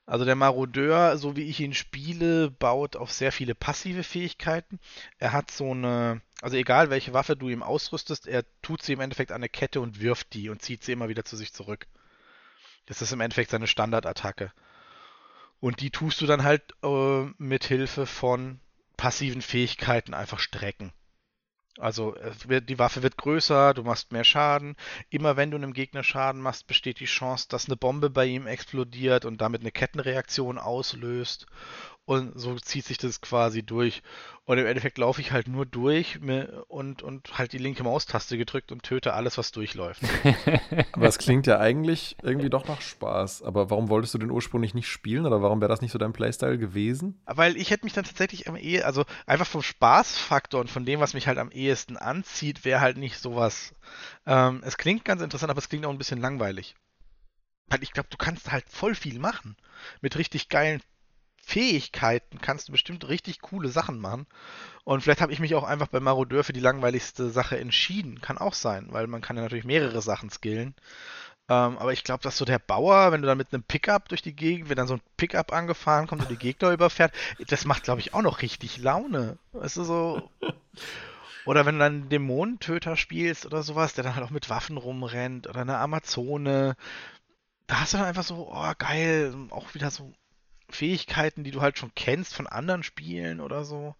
[0.05, 4.79] Also der Marodeur, so wie ich ihn spiele, baut auf sehr viele passive Fähigkeiten.
[5.19, 8.99] Er hat so eine, also egal welche Waffe du ihm ausrüstest, er tut sie im
[8.99, 11.87] Endeffekt an eine Kette und wirft die und zieht sie immer wieder zu sich zurück.
[12.87, 14.51] Das ist im Endeffekt seine Standardattacke.
[15.59, 18.59] Und die tust du dann halt äh, mit Hilfe von
[18.97, 20.91] passiven Fähigkeiten einfach strecken.
[21.77, 24.75] Also die Waffe wird größer, du machst mehr Schaden.
[25.09, 28.45] Immer wenn du einem Gegner Schaden machst, besteht die Chance, dass eine Bombe bei ihm
[28.45, 31.47] explodiert und damit eine Kettenreaktion auslöst.
[32.05, 34.01] Und so zieht sich das quasi durch.
[34.43, 36.19] Und im Endeffekt laufe ich halt nur durch
[36.67, 40.01] und, und halt die linke Maustaste gedrückt und töte alles, was durchläuft.
[40.93, 43.43] Aber es klingt ja eigentlich irgendwie doch nach Spaß.
[43.43, 46.11] Aber warum wolltest du den ursprünglich nicht spielen oder warum wäre das nicht so dein
[46.11, 47.21] Playstyle gewesen?
[47.25, 50.99] Weil ich hätte mich dann tatsächlich am ehesten, also einfach vom Spaßfaktor und von dem,
[50.99, 53.73] was mich halt am ehesten anzieht, wäre halt nicht sowas.
[54.25, 56.75] Ähm, es klingt ganz interessant, aber es klingt auch ein bisschen langweilig.
[57.67, 59.55] Weil ich glaube, du kannst halt voll viel machen.
[60.01, 60.81] Mit richtig geilen
[61.51, 64.25] Fähigkeiten kannst du bestimmt richtig coole Sachen machen.
[64.85, 68.21] Und vielleicht habe ich mich auch einfach bei Marodeur für die langweiligste Sache entschieden.
[68.21, 70.75] Kann auch sein, weil man kann ja natürlich mehrere Sachen skillen.
[71.49, 74.21] Ähm, aber ich glaube, dass so der Bauer, wenn du dann mit einem Pickup durch
[74.21, 77.13] die Gegend, wenn dann so ein Pickup angefahren kommt und die Gegner überfährt,
[77.47, 79.37] das macht, glaube ich, auch noch richtig Laune.
[79.51, 80.29] Weißt du, so.
[81.45, 84.77] Oder wenn du dann einen Dämonentöter spielst oder sowas, der dann halt auch mit Waffen
[84.77, 86.75] rumrennt oder eine Amazone.
[87.65, 90.13] Da hast du dann einfach so, oh geil, auch wieder so
[90.71, 93.95] Fähigkeiten, die du halt schon kennst von anderen Spielen oder so,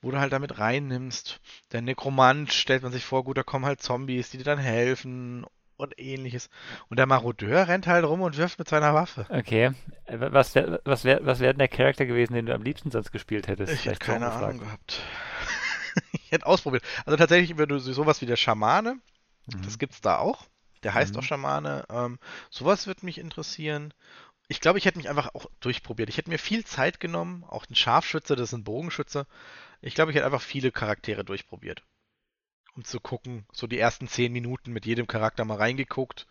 [0.00, 1.40] wo du halt damit reinnimmst.
[1.72, 5.46] Der Nekromant stellt man sich vor, gut, da kommen halt Zombies, die dir dann helfen
[5.76, 6.48] und ähnliches.
[6.88, 9.26] Und der Marodeur rennt halt rum und wirft mit seiner Waffe.
[9.28, 9.72] Okay.
[10.08, 13.12] Was wäre was wär, was wär denn der Charakter gewesen, den du am liebsten sonst
[13.12, 13.72] gespielt hättest?
[13.72, 15.02] Ich hätte keine Ahnung gehabt.
[16.12, 16.82] ich hätte ausprobiert.
[17.04, 18.98] Also tatsächlich, wenn du sowas wie der Schamane,
[19.46, 19.62] mhm.
[19.62, 20.46] das gibt's da auch.
[20.82, 21.20] Der heißt mhm.
[21.20, 21.84] auch Schamane.
[21.90, 22.18] Ähm,
[22.50, 23.92] sowas wird mich interessieren
[24.48, 26.08] ich glaube, ich hätte mich einfach auch durchprobiert.
[26.08, 29.26] Ich hätte mir viel Zeit genommen, auch ein Scharfschütze, das ist ein Bogenschütze.
[29.80, 31.82] Ich glaube, ich hätte einfach viele Charaktere durchprobiert.
[32.74, 36.26] Um zu gucken, so die ersten zehn Minuten mit jedem Charakter mal reingeguckt,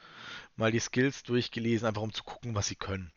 [0.56, 3.12] mal die Skills durchgelesen, einfach um zu gucken, was sie können.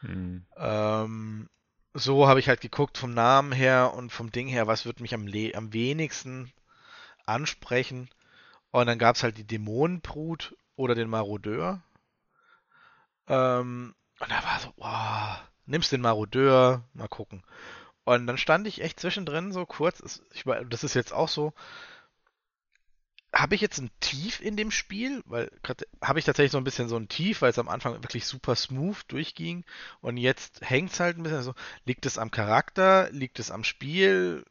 [0.00, 0.46] Hm.
[0.56, 1.50] Ähm,
[1.92, 5.12] so habe ich halt geguckt vom Namen her und vom Ding her, was wird mich
[5.12, 6.52] am, am wenigsten
[7.26, 8.08] ansprechen.
[8.70, 11.82] Und dann gab es halt die Dämonenbrut oder den Marodeur.
[13.26, 17.42] Ähm, und da war so, wow, nimmst den Marodeur, mal gucken.
[18.04, 21.52] Und dann stand ich echt zwischendrin so kurz, ich, das ist jetzt auch so,
[23.32, 25.22] habe ich jetzt ein Tief in dem Spiel?
[25.26, 25.50] Weil
[26.02, 28.56] habe ich tatsächlich so ein bisschen so ein Tief, weil es am Anfang wirklich super
[28.56, 29.64] smooth durchging
[30.00, 31.54] und jetzt hängt es halt ein bisschen so.
[31.84, 33.10] Liegt es am Charakter?
[33.12, 34.44] Liegt es am Spiel?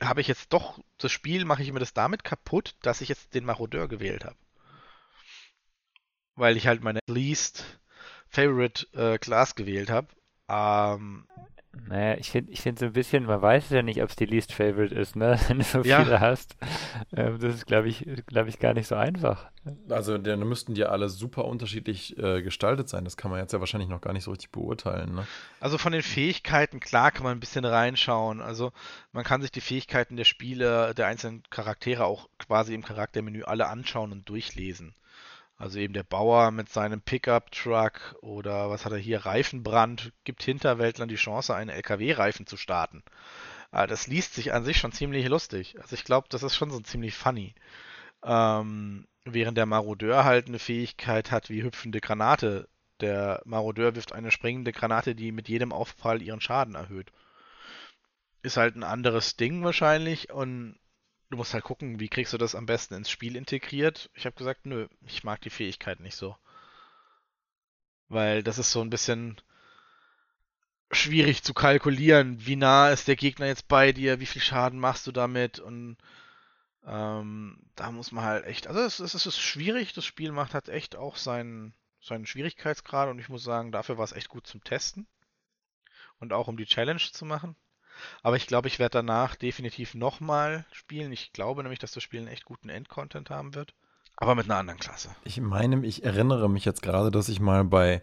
[0.00, 3.34] Habe ich jetzt doch das Spiel, mache ich mir das damit kaputt, dass ich jetzt
[3.34, 4.36] den Marodeur gewählt habe?
[6.36, 7.79] Weil ich halt meine least
[8.30, 10.08] Favorite äh, Class gewählt habe.
[10.48, 11.26] Ähm,
[11.86, 14.26] naja, ich finde ich find so ein bisschen, man weiß ja nicht, ob es die
[14.26, 15.38] Least Favorite ist, ne?
[15.48, 16.02] Wenn du so ja.
[16.02, 16.56] viele hast.
[17.16, 19.48] Ähm, das ist, glaube ich, glaube ich, gar nicht so einfach.
[19.88, 23.04] Also dann müssten die alle super unterschiedlich äh, gestaltet sein.
[23.04, 25.26] Das kann man jetzt ja wahrscheinlich noch gar nicht so richtig beurteilen, ne?
[25.60, 28.40] Also von den Fähigkeiten, klar, kann man ein bisschen reinschauen.
[28.40, 28.72] Also
[29.12, 33.68] man kann sich die Fähigkeiten der Spiele, der einzelnen Charaktere auch quasi im Charaktermenü alle
[33.68, 34.94] anschauen und durchlesen.
[35.60, 41.10] Also eben der Bauer mit seinem Pickup-Truck oder was hat er hier, Reifenbrand, gibt Hinterwäldlern
[41.10, 43.02] die Chance, einen LKW-Reifen zu starten.
[43.70, 45.78] Aber das liest sich an sich schon ziemlich lustig.
[45.78, 47.54] Also ich glaube, das ist schon so ziemlich funny.
[48.24, 52.66] Ähm, während der Marodeur halt eine Fähigkeit hat wie hüpfende Granate.
[53.00, 57.12] Der Marodeur wirft eine springende Granate, die mit jedem Aufprall ihren Schaden erhöht.
[58.42, 60.79] Ist halt ein anderes Ding wahrscheinlich und
[61.30, 64.10] du musst halt gucken, wie kriegst du das am besten ins Spiel integriert.
[64.14, 66.36] Ich habe gesagt, nö, ich mag die Fähigkeit nicht so.
[68.08, 69.40] Weil das ist so ein bisschen
[70.90, 75.06] schwierig zu kalkulieren, wie nah ist der Gegner jetzt bei dir, wie viel Schaden machst
[75.06, 75.96] du damit und
[76.84, 80.54] ähm, da muss man halt echt, also es, es, es, ist schwierig, das Spiel macht
[80.54, 84.48] halt echt auch seinen, seinen Schwierigkeitsgrad und ich muss sagen, dafür war es echt gut
[84.48, 85.06] zum Testen
[86.18, 87.54] und auch um die Challenge zu machen.
[88.22, 91.12] Aber ich glaube, ich werde danach definitiv nochmal spielen.
[91.12, 93.74] Ich glaube nämlich, dass das Spiel einen echt guten Endcontent haben wird.
[94.16, 95.14] Aber mit einer anderen Klasse.
[95.24, 98.02] Ich meine, ich erinnere mich jetzt gerade, dass ich mal bei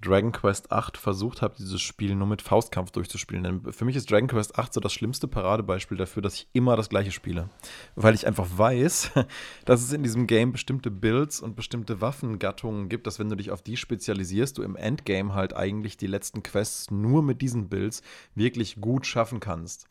[0.00, 3.42] Dragon Quest 8 versucht habe, dieses Spiel nur mit Faustkampf durchzuspielen.
[3.42, 6.76] Denn für mich ist Dragon Quest 8 so das schlimmste Paradebeispiel dafür, dass ich immer
[6.76, 7.50] das gleiche spiele.
[7.96, 9.10] Weil ich einfach weiß,
[9.64, 13.50] dass es in diesem Game bestimmte Builds und bestimmte Waffengattungen gibt, dass wenn du dich
[13.50, 18.02] auf die spezialisierst, du im Endgame halt eigentlich die letzten Quests nur mit diesen Builds
[18.36, 19.88] wirklich gut schaffen kannst.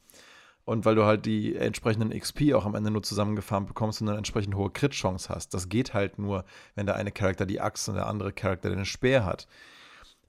[0.63, 4.17] Und weil du halt die entsprechenden XP auch am Ende nur zusammengefahren bekommst und eine
[4.17, 5.53] entsprechend hohe Crit-Chance hast.
[5.53, 6.43] Das geht halt nur,
[6.75, 9.47] wenn der eine Charakter die Axt und der andere Charakter den Speer hat.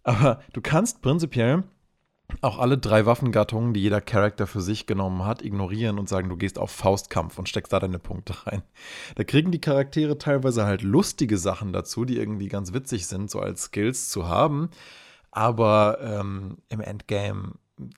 [0.03, 1.65] Aber du kannst prinzipiell
[2.43, 6.37] auch alle drei Waffengattungen, die jeder Charakter für sich genommen hat, ignorieren und sagen, du
[6.37, 8.63] gehst auf Faustkampf und steckst da deine Punkte rein.
[9.17, 13.41] Da kriegen die Charaktere teilweise halt lustige Sachen dazu, die irgendwie ganz witzig sind, so
[13.41, 14.71] als Skills zu haben.
[15.31, 17.55] Aber ähm, im Endgame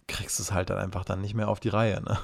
[0.06, 2.02] kriegst du es halt dann einfach dann nicht mehr auf die Reihe.
[2.02, 2.18] Ne?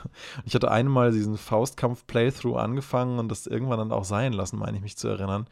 [0.44, 4.82] Ich hatte einmal diesen Faustkampf-Playthrough angefangen und das irgendwann dann auch sein lassen, meine ich
[4.82, 5.46] mich zu erinnern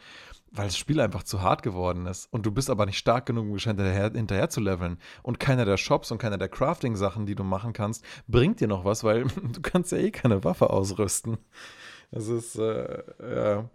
[0.54, 2.32] weil das Spiel einfach zu hart geworden ist.
[2.32, 4.98] Und du bist aber nicht stark genug, um hinterher, hinterher zu leveln.
[5.22, 8.84] Und keiner der Shops und keiner der Crafting-Sachen, die du machen kannst, bringt dir noch
[8.84, 11.38] was, weil du kannst ja eh keine Waffe ausrüsten.
[12.12, 13.68] Das ist, äh, ja.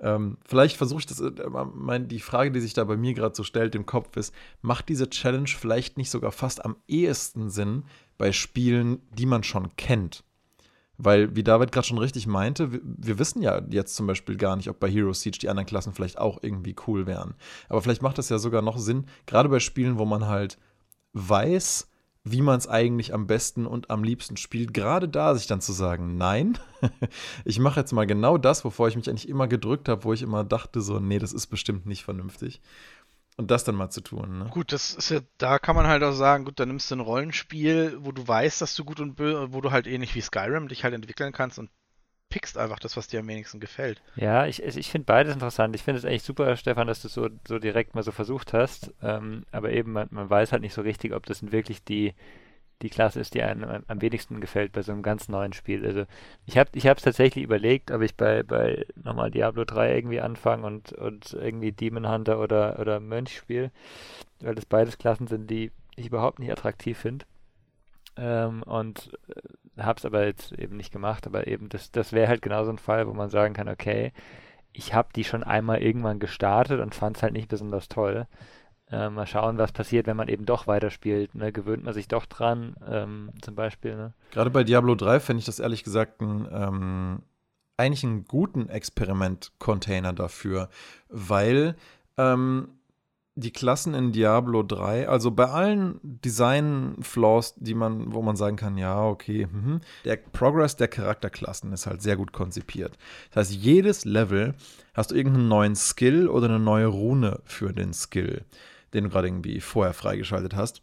[0.00, 1.30] Ähm, vielleicht versuche ich das, äh,
[1.74, 4.88] mein, die Frage, die sich da bei mir gerade so stellt im Kopf ist, macht
[4.88, 7.84] diese Challenge vielleicht nicht sogar fast am ehesten Sinn
[8.16, 10.24] bei Spielen, die man schon kennt?
[10.98, 14.56] Weil, wie David gerade schon richtig meinte, wir, wir, wissen ja jetzt zum Beispiel gar
[14.56, 17.34] nicht, ob bei Hero Siege die anderen Klassen vielleicht auch irgendwie cool wären.
[17.68, 20.58] Aber vielleicht macht das ja sogar noch Sinn, gerade bei Spielen, wo man halt
[21.14, 21.88] weiß,
[22.24, 25.72] wie man es eigentlich am besten und am liebsten spielt, gerade da sich dann zu
[25.72, 26.56] sagen, nein,
[27.44, 30.22] ich mache jetzt mal genau das, wovor ich mich eigentlich immer gedrückt habe, wo ich
[30.22, 32.60] immer dachte, so, nee, das ist bestimmt nicht vernünftig.
[33.36, 34.38] Und das dann mal zu tun.
[34.40, 34.50] Ne?
[34.50, 37.00] Gut, das ist ja, da kann man halt auch sagen, gut, dann nimmst du ein
[37.00, 40.68] Rollenspiel, wo du weißt, dass du gut und böse, wo du halt ähnlich wie Skyrim
[40.68, 41.70] dich halt entwickeln kannst und
[42.28, 44.02] pickst einfach das, was dir am wenigsten gefällt.
[44.16, 45.74] Ja, ich, ich finde beides interessant.
[45.74, 48.52] Ich finde es eigentlich super, Stefan, dass du es so, so direkt mal so versucht
[48.54, 48.92] hast.
[49.02, 52.14] Ähm, aber eben, man, man weiß halt nicht so richtig, ob das wirklich die,
[52.82, 55.86] die Klasse ist, die einem am wenigsten gefällt bei so einem ganz neuen Spiel.
[55.86, 56.04] Also
[56.46, 60.66] ich habe ich es tatsächlich überlegt, ob ich bei, bei nochmal Diablo 3 irgendwie anfange
[60.66, 63.70] und, und irgendwie Demon Hunter oder, oder Mönch spiele,
[64.40, 67.24] weil das beides Klassen sind, die ich überhaupt nicht attraktiv finde.
[68.16, 72.28] Ähm, und äh, habe es aber jetzt eben nicht gemacht, aber eben das, das wäre
[72.28, 74.12] halt genau so ein Fall, wo man sagen kann, okay,
[74.72, 78.26] ich habe die schon einmal irgendwann gestartet und fand es halt nicht besonders toll.
[78.92, 81.34] Äh, mal schauen, was passiert, wenn man eben doch weiterspielt.
[81.34, 81.50] Ne?
[81.50, 83.96] Gewöhnt man sich doch dran, ähm, zum Beispiel.
[83.96, 84.12] Ne?
[84.32, 87.22] Gerade bei Diablo 3 fände ich das ehrlich gesagt ein, ähm,
[87.78, 90.68] eigentlich einen guten Experiment-Container dafür,
[91.08, 91.74] weil
[92.18, 92.68] ähm,
[93.34, 98.76] die Klassen in Diablo 3, also bei allen Design-Flaws, die man, wo man sagen kann,
[98.76, 102.98] ja, okay, mh, der Progress der Charakterklassen ist halt sehr gut konzipiert.
[103.30, 104.54] Das heißt, jedes Level
[104.92, 108.44] hast du irgendeinen neuen Skill oder eine neue Rune für den Skill
[108.94, 110.82] den du gerade irgendwie vorher freigeschaltet hast.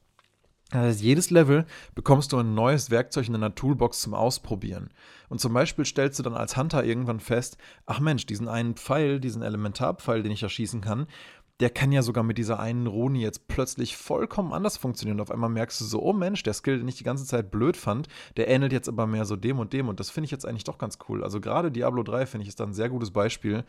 [0.72, 4.92] Das heißt, jedes Level bekommst du ein neues Werkzeug in deiner Toolbox zum Ausprobieren.
[5.28, 9.20] Und zum Beispiel stellst du dann als Hunter irgendwann fest, ach Mensch, diesen einen Pfeil,
[9.20, 11.08] diesen Elementarpfeil, den ich erschießen kann,
[11.60, 15.18] der kann ja sogar mit dieser einen Runi jetzt plötzlich vollkommen anders funktionieren.
[15.18, 17.52] Und auf einmal merkst du so, oh Mensch, der Skill, den ich die ganze Zeit
[17.52, 19.90] blöd fand, der ähnelt jetzt aber mehr so dem und dem.
[19.90, 21.24] Und das finde ich jetzt eigentlich doch ganz cool.
[21.24, 23.66] Also gerade Diablo 3 finde ich ist da ein sehr gutes Beispiel,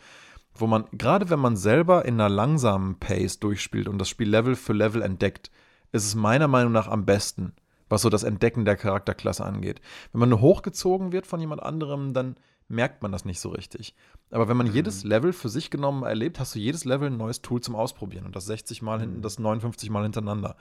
[0.54, 4.56] wo man, gerade wenn man selber in einer langsamen Pace durchspielt und das Spiel Level
[4.56, 5.50] für Level entdeckt,
[5.92, 7.52] ist es meiner Meinung nach am besten,
[7.88, 9.80] was so das Entdecken der Charakterklasse angeht.
[10.12, 12.36] Wenn man nur hochgezogen wird von jemand anderem, dann
[12.68, 13.94] merkt man das nicht so richtig.
[14.30, 14.74] Aber wenn man mhm.
[14.74, 18.26] jedes Level für sich genommen erlebt, hast du jedes Level ein neues Tool zum Ausprobieren
[18.26, 19.22] und das 60 Mal hinten, mhm.
[19.22, 20.56] das 59 Mal hintereinander.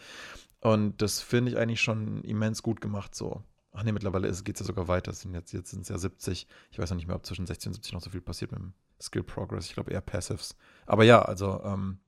[0.62, 3.44] Und das finde ich eigentlich schon immens gut gemacht so.
[3.72, 5.12] ach nee, mittlerweile geht es ja sogar weiter.
[5.12, 6.48] Es sind jetzt, jetzt sind es ja 70.
[6.72, 8.60] Ich weiß noch nicht mehr, ob zwischen 60 und 70 noch so viel passiert mit
[8.60, 9.68] dem Skill Progress.
[9.68, 10.58] Ich glaube eher Passives.
[10.86, 12.00] Aber ja, also ähm,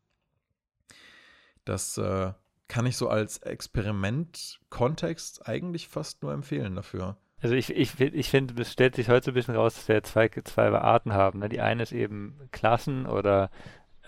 [1.65, 2.33] das äh,
[2.67, 7.17] kann ich so als Experiment-Kontext eigentlich fast nur empfehlen dafür.
[7.41, 10.03] Also ich, ich, ich finde, es stellt sich heute so ein bisschen raus, dass wir
[10.03, 11.39] zwei, zwei Arten haben.
[11.39, 11.49] Ne?
[11.49, 13.49] Die eine ist eben Klassen oder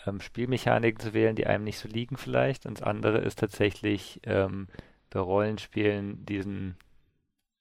[0.06, 2.66] ähm, Spielmechaniken zu wählen, die einem nicht so liegen vielleicht.
[2.66, 4.68] Und das andere ist tatsächlich ähm,
[5.10, 6.78] bei Rollenspielen diesen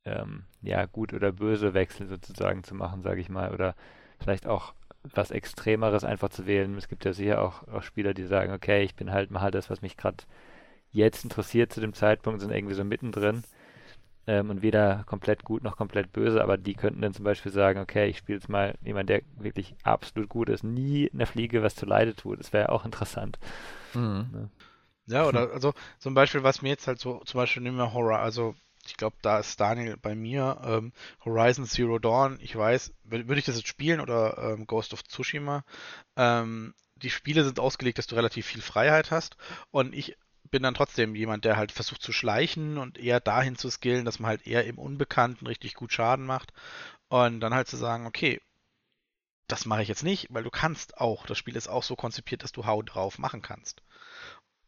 [0.05, 3.53] ähm, ja, gut oder böse Wechsel sozusagen zu machen, sage ich mal.
[3.53, 3.75] Oder
[4.19, 6.77] vielleicht auch was Extremeres einfach zu wählen.
[6.77, 9.71] Es gibt ja sicher auch, auch Spieler, die sagen, okay, ich bin halt mal das,
[9.71, 10.25] was mich gerade
[10.91, 13.43] jetzt interessiert zu dem Zeitpunkt, sind irgendwie so mittendrin
[14.27, 17.81] ähm, und weder komplett gut noch komplett böse, aber die könnten dann zum Beispiel sagen,
[17.81, 21.75] okay, ich spiele jetzt mal jemand, der wirklich absolut gut ist, nie eine Fliege was
[21.75, 22.39] zu Leide tut.
[22.39, 23.39] Das wäre auch interessant.
[23.95, 24.29] Mhm.
[24.33, 24.51] Ne?
[25.07, 28.21] Ja, oder also zum Beispiel, was mir jetzt halt so, zum Beispiel nehmen wir Horror,
[28.21, 28.55] also
[28.87, 30.61] ich glaube, da ist Daniel bei mir.
[30.65, 30.93] Ähm,
[31.25, 35.65] Horizon Zero Dawn, ich weiß, würde ich das jetzt spielen oder ähm, Ghost of Tsushima?
[36.17, 39.37] Ähm, die Spiele sind ausgelegt, dass du relativ viel Freiheit hast
[39.71, 40.17] und ich
[40.51, 44.19] bin dann trotzdem jemand, der halt versucht zu schleichen und eher dahin zu skillen, dass
[44.19, 46.53] man halt eher im Unbekannten richtig gut Schaden macht
[47.09, 48.41] und dann halt zu sagen, okay,
[49.49, 52.43] das mache ich jetzt nicht, weil du kannst auch, das Spiel ist auch so konzipiert,
[52.43, 53.83] dass du Haut drauf machen kannst.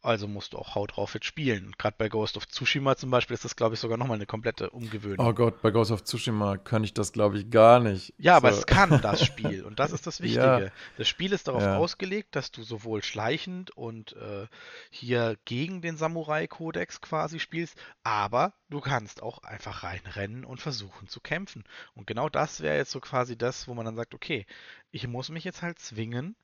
[0.05, 1.73] Also musst du auch Haut drauf jetzt spielen.
[1.79, 4.69] Gerade bei Ghost of Tsushima zum Beispiel ist das, glaube ich, sogar nochmal eine komplette
[4.69, 5.25] Umgewöhnung.
[5.25, 8.13] Oh Gott, bei Ghost of Tsushima kann ich das, glaube ich, gar nicht.
[8.19, 8.37] Ja, so.
[8.37, 10.65] aber es kann das Spiel und das ist das Wichtige.
[10.65, 10.71] Ja.
[10.97, 11.77] Das Spiel ist darauf ja.
[11.77, 14.45] ausgelegt, dass du sowohl schleichend und äh,
[14.91, 21.19] hier gegen den Samurai-Kodex quasi spielst, aber du kannst auch einfach reinrennen und versuchen zu
[21.19, 21.63] kämpfen.
[21.95, 24.45] Und genau das wäre jetzt so quasi das, wo man dann sagt, okay,
[24.91, 26.35] ich muss mich jetzt halt zwingen,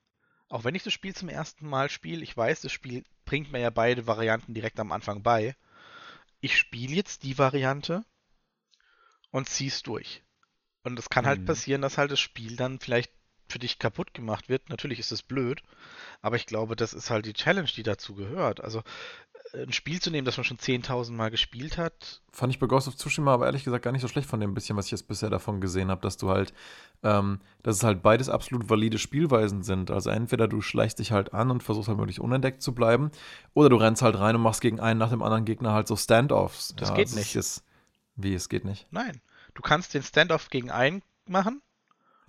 [0.52, 3.60] auch wenn ich das Spiel zum ersten Mal spiele, ich weiß, das Spiel bringt mir
[3.60, 5.56] ja beide Varianten direkt am Anfang bei.
[6.40, 8.04] Ich spiele jetzt die Variante
[9.30, 10.22] und zieh's durch.
[10.82, 11.46] Und es kann halt mhm.
[11.46, 13.10] passieren, dass halt das Spiel dann vielleicht
[13.48, 14.68] für dich kaputt gemacht wird.
[14.68, 15.62] Natürlich ist es blöd,
[16.20, 18.60] aber ich glaube, das ist halt die Challenge, die dazu gehört.
[18.60, 18.82] Also
[19.54, 22.22] ein Spiel zu nehmen, das man schon 10.000 Mal gespielt hat.
[22.30, 24.54] Fand ich bei Ghost of Tsushima aber ehrlich gesagt gar nicht so schlecht von dem
[24.54, 26.54] bisschen, was ich jetzt bisher davon gesehen habe, dass du halt,
[27.02, 29.90] ähm, dass es halt beides absolut valide Spielweisen sind.
[29.90, 33.10] Also entweder du schleichst dich halt an und versuchst halt möglichst unentdeckt zu bleiben,
[33.54, 35.96] oder du rennst halt rein und machst gegen einen nach dem anderen Gegner halt so
[35.96, 36.74] Standoffs.
[36.76, 37.36] Das ja, geht nicht.
[37.36, 37.64] Ist,
[38.16, 38.86] wie, es geht nicht?
[38.90, 39.20] Nein.
[39.54, 41.60] Du kannst den Standoff gegen einen machen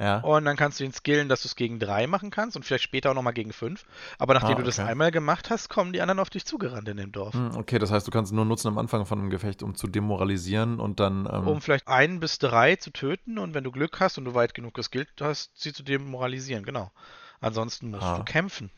[0.03, 0.19] ja.
[0.19, 2.83] Und dann kannst du ihn skillen, dass du es gegen drei machen kannst und vielleicht
[2.83, 3.85] später auch nochmal gegen fünf.
[4.19, 4.61] Aber nachdem ah, okay.
[4.61, 7.33] du das einmal gemacht hast, kommen die anderen auf dich zugerannt in dem Dorf.
[7.33, 9.87] Hm, okay, das heißt, du kannst nur nutzen am Anfang von einem Gefecht, um zu
[9.87, 11.27] demoralisieren und dann.
[11.31, 14.33] Ähm um vielleicht einen bis drei zu töten und wenn du Glück hast und du
[14.33, 16.91] weit genug geskillt hast, sie zu demoralisieren, genau.
[17.39, 18.17] Ansonsten musst ah.
[18.17, 18.71] du kämpfen.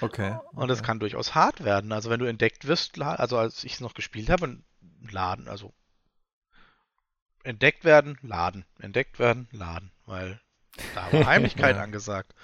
[0.00, 0.38] Okay.
[0.52, 1.92] Und es kann durchaus hart werden.
[1.92, 4.58] Also wenn du entdeckt wirst, also als ich es noch gespielt habe,
[5.10, 5.74] Laden, also
[7.42, 8.64] entdeckt werden, laden.
[8.78, 9.92] Entdeckt werden, laden.
[10.06, 10.40] Weil
[10.94, 12.34] da war Heimlichkeit angesagt.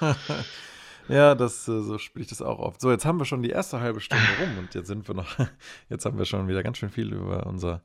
[1.08, 2.80] ja, das, äh, so spiele ich das auch oft.
[2.80, 5.36] So, jetzt haben wir schon die erste halbe Stunde rum und jetzt sind wir noch,
[5.88, 7.82] jetzt haben wir schon wieder ganz schön viel über unser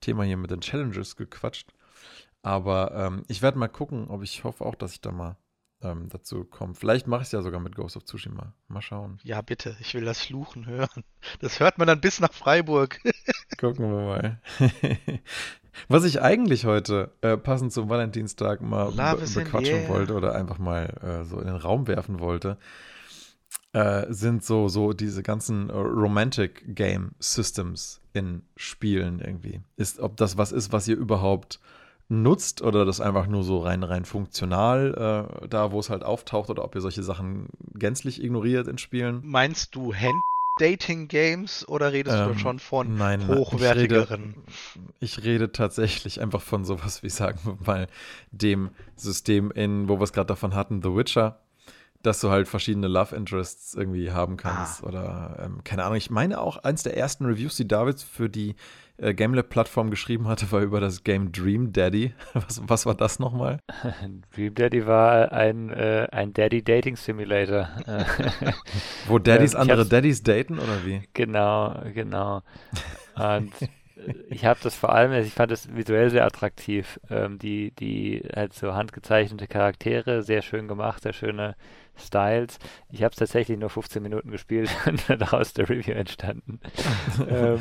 [0.00, 1.72] Thema hier mit den Challenges gequatscht.
[2.42, 5.36] Aber ähm, ich werde mal gucken, ob ich hoffe auch, dass ich da mal
[5.82, 6.74] ähm, dazu komme.
[6.74, 8.54] Vielleicht mache ich es ja sogar mit Ghost of Tsushima.
[8.68, 9.18] Mal schauen.
[9.24, 9.76] Ja, bitte.
[9.80, 11.02] Ich will das Fluchen hören.
[11.40, 13.00] Das hört man dann bis nach Freiburg.
[13.58, 14.40] Gucken wir mal.
[15.88, 20.86] Was ich eigentlich heute äh, passend zum Valentinstag mal be bequatschen wollte oder einfach mal
[21.02, 22.58] äh, so in den Raum werfen wollte,
[23.72, 29.60] äh, sind so, so diese ganzen äh, Romantic Game Systems in Spielen irgendwie.
[29.76, 31.60] Ist, ob das was ist, was ihr überhaupt
[32.08, 36.50] nutzt oder das einfach nur so rein, rein funktional äh, da, wo es halt auftaucht
[36.50, 39.20] oder ob ihr solche Sachen gänzlich ignoriert in Spielen.
[39.24, 40.14] Meinst du Hand
[40.58, 44.34] Dating Games oder redest ähm, du schon von nein, hochwertigeren?
[45.00, 47.86] Ich rede, ich rede, tatsächlich einfach von sowas wie, sagen wir mal,
[48.30, 51.40] dem System in, wo wir es gerade davon hatten, The Witcher,
[52.02, 54.82] dass du halt verschiedene Love Interests irgendwie haben kannst.
[54.82, 54.86] Ah.
[54.86, 58.54] Oder, ähm, keine Ahnung, ich meine auch, eins der ersten Reviews, die David für die
[58.98, 62.14] äh, GameLab-Plattform geschrieben hatte, war über das Game Dream Daddy.
[62.34, 63.60] Was, was war das nochmal?
[64.34, 67.68] Dream Daddy war ein, äh, ein Daddy-Dating-Simulator.
[69.08, 71.02] Wo Daddys ähm, andere Daddys daten oder wie?
[71.14, 72.42] Genau, genau.
[73.14, 73.52] Und
[74.28, 77.00] ich habe das vor allem, also ich fand das visuell sehr attraktiv.
[77.10, 81.56] Ähm, die, die halt so handgezeichnete Charaktere, sehr schön gemacht, sehr schöne
[81.98, 82.58] Styles.
[82.90, 86.60] Ich habe es tatsächlich nur 15 Minuten gespielt und daraus der Review entstanden.
[87.28, 87.58] ähm,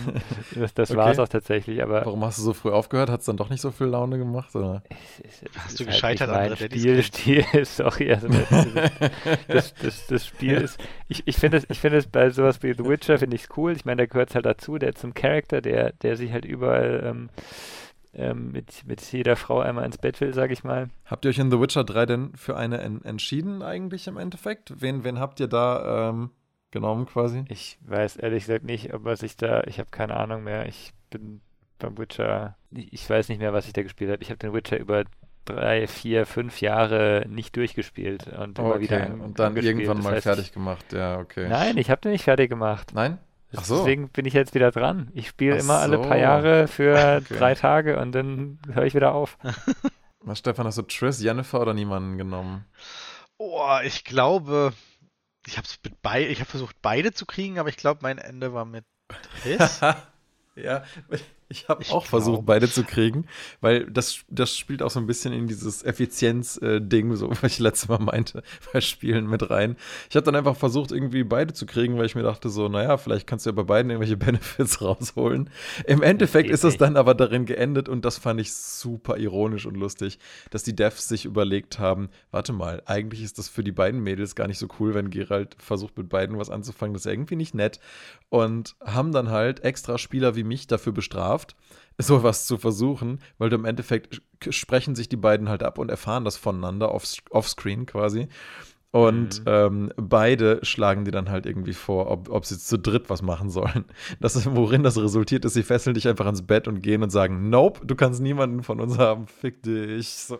[0.55, 0.97] das das okay.
[0.97, 1.81] war es auch tatsächlich.
[1.81, 3.09] Aber Warum hast du so früh aufgehört?
[3.09, 4.55] Hat es dann doch nicht so viel Laune gemacht?
[4.55, 4.83] Oder?
[5.23, 8.27] Es, es, hast du gescheitert halt an Spielstil ist sorry, also
[9.47, 13.17] das, das, das, Spiel ist, ich, ich finde es find bei sowas wie The Witcher
[13.17, 13.73] finde ich es cool.
[13.73, 17.29] Ich meine, da gehört halt dazu, der zum Charakter, der, der sich halt überall ähm,
[18.15, 20.89] ähm, mit, mit jeder Frau einmal ins Bett will, sage ich mal.
[21.05, 24.81] Habt ihr euch in The Witcher 3 denn für eine en entschieden eigentlich im Endeffekt?
[24.81, 26.31] Wen, wen habt ihr da ähm,
[26.71, 27.45] genommen quasi?
[27.49, 30.67] Ich weiß ehrlich gesagt nicht, ob was ich da, ich habe keine Ahnung mehr.
[30.67, 31.41] Ich bin
[31.79, 34.21] beim Witcher, ich weiß nicht mehr, was ich da gespielt habe.
[34.21, 35.03] Ich habe den Witcher über
[35.45, 38.81] drei, vier, fünf Jahre nicht durchgespielt und immer okay.
[38.81, 40.91] wieder und dann irgendwann mal heißt, fertig gemacht.
[40.91, 41.47] Ja, okay.
[41.47, 42.91] Nein, ich habe den nicht fertig gemacht.
[42.93, 43.19] Nein?
[43.59, 43.77] Ach so.
[43.77, 45.09] Deswegen bin ich jetzt wieder dran.
[45.13, 45.83] Ich spiele immer so.
[45.83, 47.37] alle paar Jahre für okay.
[47.37, 49.37] drei Tage und dann höre ich wieder auf.
[50.21, 52.65] Was, Stefan, hast du Triss, Jennifer oder niemanden genommen?
[53.37, 54.73] Oh, ich glaube,
[55.45, 55.67] ich habe
[56.21, 58.85] ich habe versucht beide zu kriegen, aber ich glaube, mein Ende war mit
[59.43, 59.81] Triss.
[60.55, 60.83] ja,
[61.47, 63.25] ich habe auch versucht, beide zu kriegen,
[63.61, 67.87] weil das, das spielt auch so ein bisschen in dieses Effizienz-Ding, so was ich letztes
[67.87, 68.41] Mal meinte,
[68.73, 69.75] bei Spielen mit rein.
[70.09, 72.97] Ich habe dann einfach versucht, irgendwie beide zu kriegen, weil ich mir dachte, so, naja,
[72.97, 75.49] vielleicht kannst du ja bei beiden irgendwelche Benefits rausholen.
[75.85, 79.75] Im Endeffekt ist es dann aber darin geendet und das fand ich super ironisch und
[79.75, 80.17] lustig,
[80.49, 84.35] dass die Devs sich überlegt haben, warte mal, eigentlich ist das für die beiden Mädels
[84.35, 86.93] gar nicht so cool, wenn Gerald versucht, mit beiden was anzufangen.
[86.93, 87.79] Das ist irgendwie nicht nett.
[88.29, 91.55] Und haben dann halt extra Spieler wie mich dafür bestraft, Kraft,
[91.97, 96.23] sowas zu versuchen, weil du im Endeffekt sprechen sich die beiden halt ab und erfahren
[96.23, 98.27] das voneinander off, offscreen quasi.
[98.91, 99.45] Und mhm.
[99.47, 103.49] ähm, beide schlagen die dann halt irgendwie vor, ob, ob sie zu dritt was machen
[103.49, 103.83] sollen.
[104.21, 107.09] Das ist, worin das resultiert ist, sie fesseln dich einfach ans Bett und gehen und
[107.09, 110.15] sagen, nope, du kannst niemanden von uns haben, fick dich.
[110.27, 110.39] So.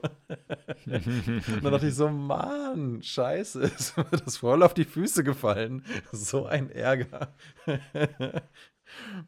[0.85, 5.83] und dann dachte ich so, Mann, scheiße, ist mir das voll auf die Füße gefallen.
[6.13, 7.33] So ein Ärger.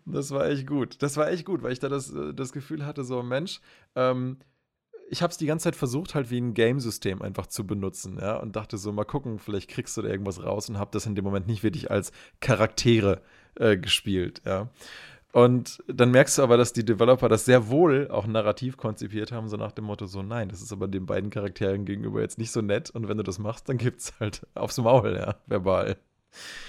[0.06, 1.02] Das war echt gut.
[1.02, 3.62] Das war echt gut, weil ich da das, äh, das Gefühl hatte, so, Mensch,
[3.96, 4.38] ähm,
[5.10, 8.38] ich habe es die ganze Zeit versucht, halt wie ein Game-System einfach zu benutzen, ja,
[8.38, 11.15] und dachte so, mal gucken, vielleicht kriegst du da irgendwas raus und habe das in
[11.15, 13.22] dem Moment nicht wirklich als Charaktere
[13.56, 14.70] äh, gespielt, ja.
[15.34, 19.50] Und dann merkst du aber, dass die Developer das sehr wohl auch narrativ konzipiert haben,
[19.50, 22.52] so nach dem Motto, so nein, das ist aber den beiden Charakteren gegenüber jetzt nicht
[22.52, 25.98] so nett und wenn du das machst, dann gibt's halt aufs Maul, ja, verbal.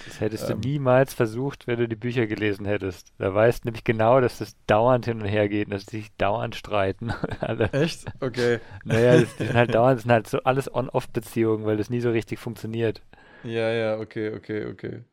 [0.05, 3.13] Das hättest ähm, du niemals versucht, wenn du die Bücher gelesen hättest.
[3.17, 6.15] Da weißt du nämlich genau, dass das dauernd hin und her geht, dass sie sich
[6.17, 7.11] dauernd streiten.
[7.39, 7.71] Alle.
[7.73, 8.05] Echt?
[8.19, 8.59] Okay.
[8.85, 12.01] Naja, das, das sind halt dauernd, das sind halt so alles On-Off-Beziehungen, weil das nie
[12.01, 13.01] so richtig funktioniert.
[13.43, 15.03] Ja, ja, okay, okay, okay.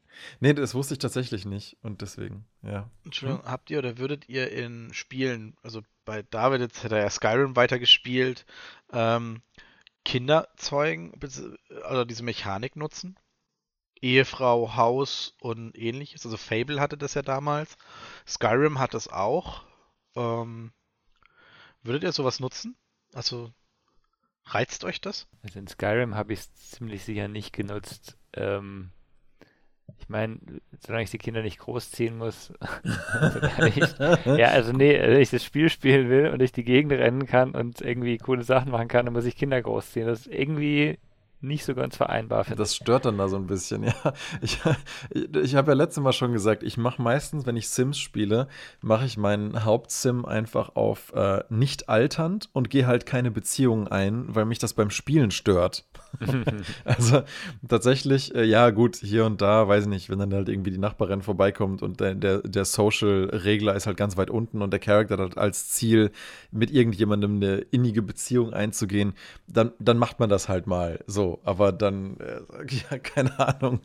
[0.40, 2.90] Nee, das wusste ich tatsächlich nicht und deswegen, ja.
[3.04, 3.50] Entschuldigung, hm?
[3.50, 7.54] habt ihr oder würdet ihr in Spielen, also bei David jetzt hat er ja Skyrim
[7.54, 8.46] weitergespielt,
[8.92, 9.42] ähm,
[10.04, 11.12] Kinder zeugen,
[11.84, 13.16] also diese Mechanik nutzen?
[14.00, 16.24] Ehefrau, Haus und ähnliches.
[16.24, 17.76] Also Fable hatte das ja damals.
[18.26, 19.64] Skyrim hat das auch.
[20.14, 20.72] Ähm,
[21.82, 22.76] würdet ihr sowas nutzen?
[23.14, 23.52] Also
[24.44, 25.26] reizt euch das?
[25.42, 28.18] Also in Skyrim habe ich es ziemlich sicher nicht genutzt.
[28.34, 28.90] Ähm,
[29.98, 30.38] ich meine,
[30.80, 32.52] solange ich die Kinder nicht großziehen muss.
[33.56, 37.26] also ja, also nee, wenn ich das Spiel spielen will und ich die Gegend rennen
[37.26, 40.06] kann und irgendwie coole Sachen machen kann, dann muss ich Kinder großziehen.
[40.06, 40.98] Das ist irgendwie
[41.40, 42.58] nicht so ganz vereinbar finde.
[42.58, 43.94] Das stört dann da so ein bisschen, ja.
[44.40, 44.60] Ich,
[45.42, 48.48] ich habe ja letztes Mal schon gesagt, ich mache meistens, wenn ich Sims spiele,
[48.80, 54.34] mache ich meinen Hauptsim einfach auf äh, nicht alternd und gehe halt keine Beziehungen ein,
[54.34, 55.84] weil mich das beim Spielen stört.
[56.84, 57.22] also
[57.68, 60.78] tatsächlich, äh, ja gut, hier und da, weiß ich nicht, wenn dann halt irgendwie die
[60.78, 65.18] Nachbarin vorbeikommt und der, der, der Social-Regler ist halt ganz weit unten und der Charakter
[65.18, 66.10] hat als Ziel,
[66.50, 69.12] mit irgendjemandem eine innige Beziehung einzugehen,
[69.46, 72.40] dann, dann macht man das halt mal so aber dann, äh,
[72.90, 73.80] ja, keine Ahnung.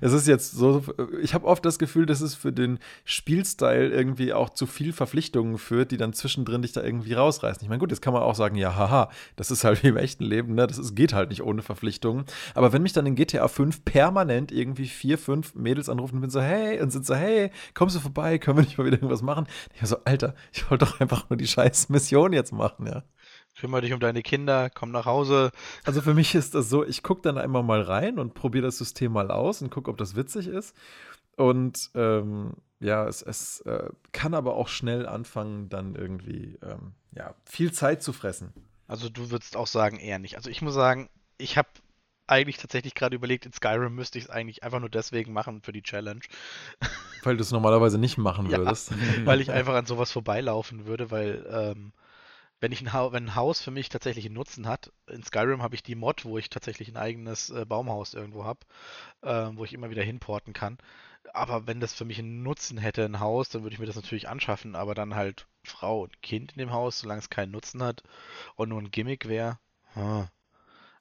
[0.00, 0.82] Es ist jetzt so,
[1.22, 5.58] ich habe oft das Gefühl, dass es für den Spielstil irgendwie auch zu viel Verpflichtungen
[5.58, 7.62] führt, die dann zwischendrin dich da irgendwie rausreißen.
[7.62, 9.96] Ich meine, gut, jetzt kann man auch sagen, ja, haha, das ist halt wie im
[9.96, 10.66] echten Leben, ne?
[10.66, 12.24] Das ist, geht halt nicht ohne Verpflichtungen.
[12.54, 16.30] Aber wenn mich dann in GTA 5 permanent irgendwie vier, fünf Mädels anrufen und bin
[16.30, 19.22] so, hey, und sind so, hey, kommst du vorbei, können wir nicht mal wieder irgendwas
[19.22, 19.46] machen?
[19.74, 23.02] Ich so, Alter, ich wollte doch einfach nur die scheiß Mission jetzt machen, ja
[23.58, 25.50] kümmere dich um deine Kinder, komm nach Hause.
[25.84, 28.78] Also für mich ist das so, ich gucke dann einmal mal rein und probiere das
[28.78, 30.76] System mal aus und gucke, ob das witzig ist.
[31.36, 37.34] Und ähm, ja, es, es äh, kann aber auch schnell anfangen, dann irgendwie ähm, ja,
[37.44, 38.52] viel Zeit zu fressen.
[38.86, 40.36] Also du würdest auch sagen, eher nicht.
[40.36, 41.68] Also ich muss sagen, ich habe
[42.26, 45.72] eigentlich tatsächlich gerade überlegt, in Skyrim müsste ich es eigentlich einfach nur deswegen machen für
[45.72, 46.20] die Challenge.
[47.22, 48.90] Weil du es normalerweise nicht machen würdest.
[48.90, 51.92] Ja, weil ich einfach an sowas vorbeilaufen würde, weil ähm,
[52.60, 55.62] wenn ich ein, ha wenn ein Haus für mich tatsächlich einen Nutzen hat, in Skyrim
[55.62, 58.60] habe ich die Mod, wo ich tatsächlich ein eigenes äh, Baumhaus irgendwo habe,
[59.22, 60.78] äh, wo ich immer wieder hinporten kann.
[61.34, 63.96] Aber wenn das für mich einen Nutzen hätte, ein Haus, dann würde ich mir das
[63.96, 67.82] natürlich anschaffen, aber dann halt Frau und Kind in dem Haus, solange es keinen Nutzen
[67.82, 68.02] hat
[68.56, 69.58] und nur ein Gimmick wäre.
[69.94, 70.28] Hm.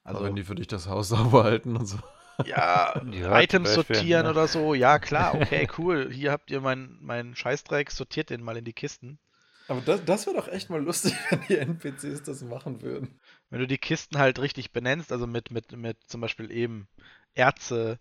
[0.04, 1.98] Also, wenn die für dich das Haus sauber halten und so.
[2.46, 4.32] Ja, ja Items sortieren ne?
[4.32, 6.12] oder so, ja klar, okay, cool.
[6.12, 9.20] Hier habt ihr meinen mein Scheißdreck, sortiert den mal in die Kisten.
[9.68, 13.20] Aber das, das wäre doch echt mal lustig, wenn die NPCs das machen würden.
[13.50, 16.88] Wenn du die Kisten halt richtig benennst, also mit, mit, mit zum Beispiel eben
[17.34, 18.00] Erze,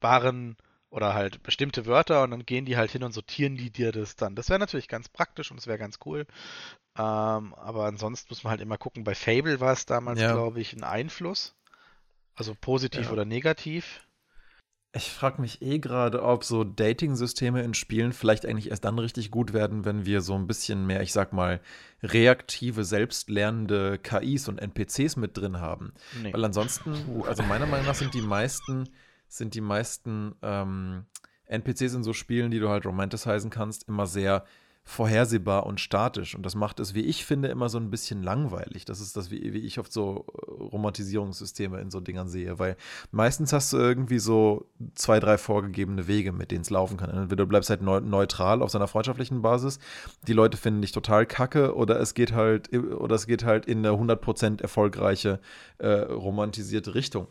[0.00, 0.56] Barren
[0.90, 4.16] oder halt bestimmte Wörter und dann gehen die halt hin und sortieren die dir das
[4.16, 4.34] dann.
[4.34, 6.26] Das wäre natürlich ganz praktisch und es wäre ganz cool.
[6.96, 9.04] Ähm, aber ansonsten muss man halt immer gucken.
[9.04, 10.32] Bei Fable war es damals, ja.
[10.32, 11.54] glaube ich, ein Einfluss.
[12.34, 13.12] Also positiv ja.
[13.12, 14.00] oder negativ.
[14.92, 19.30] Ich frage mich eh gerade, ob so Dating-Systeme in Spielen vielleicht eigentlich erst dann richtig
[19.30, 21.60] gut werden, wenn wir so ein bisschen mehr, ich sag mal,
[22.02, 25.92] reaktive, selbstlernende KIs und NPCs mit drin haben.
[26.22, 26.32] Nee.
[26.32, 26.94] Weil ansonsten,
[27.26, 28.88] also meiner Meinung nach sind die meisten,
[29.28, 31.04] sind die meisten ähm,
[31.44, 34.44] NPCs in so Spielen, die du halt romanticizen kannst, immer sehr
[34.88, 36.34] vorhersehbar und statisch.
[36.34, 38.86] Und das macht es, wie ich finde, immer so ein bisschen langweilig.
[38.86, 42.58] Das ist das, wie, wie ich oft so äh, Romantisierungssysteme in so Dingern sehe.
[42.58, 42.74] Weil
[43.10, 47.10] meistens hast du irgendwie so zwei, drei vorgegebene Wege, mit denen es laufen kann.
[47.10, 49.78] Entweder du bleibst halt neutral auf seiner freundschaftlichen Basis,
[50.26, 53.84] die Leute finden dich total kacke, oder es geht halt, oder es geht halt in
[53.84, 55.38] eine 100% erfolgreiche,
[55.76, 57.26] äh, romantisierte Richtung.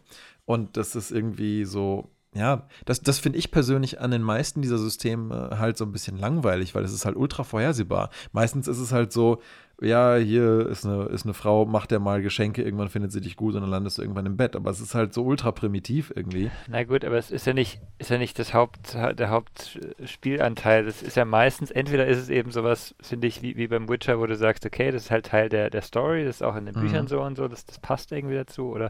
[0.46, 4.78] Und das ist irgendwie so, ja, das, das finde ich persönlich an den meisten dieser
[4.78, 8.10] Systeme halt so ein bisschen langweilig, weil es ist halt ultra vorhersehbar.
[8.32, 9.42] Meistens ist es halt so,
[9.80, 13.36] ja, hier ist eine, ist eine Frau, macht der mal Geschenke, irgendwann findet sie dich
[13.36, 14.56] gut und dann landest du irgendwann im Bett.
[14.56, 16.50] Aber es ist halt so ultra primitiv irgendwie.
[16.68, 20.86] Na gut, aber es ist ja nicht, ist ja nicht das Haupt, der Hauptspielanteil.
[20.86, 24.20] Das ist ja meistens, entweder ist es eben sowas, finde ich, wie, wie beim Witcher,
[24.20, 26.66] wo du sagst, okay, das ist halt Teil der, der Story, das ist auch in
[26.66, 26.82] den mhm.
[26.82, 28.72] Büchern so und so, das, das passt irgendwie dazu.
[28.72, 28.88] Oder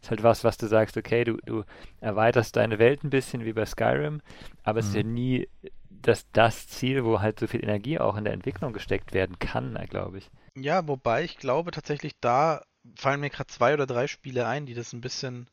[0.00, 1.64] es ist halt was, was du sagst, okay, du, du
[2.00, 4.22] erweiterst deine Welt ein bisschen wie bei Skyrim,
[4.64, 4.80] aber mhm.
[4.80, 5.12] es ist ja mhm.
[5.12, 5.48] nie
[5.90, 9.74] das, das Ziel, wo halt so viel Energie auch in der Entwicklung gesteckt werden kann,
[9.88, 10.30] glaube ich.
[10.56, 12.62] Ja, wobei ich glaube tatsächlich, da
[12.96, 15.48] fallen mir gerade zwei oder drei Spiele ein, die das ein bisschen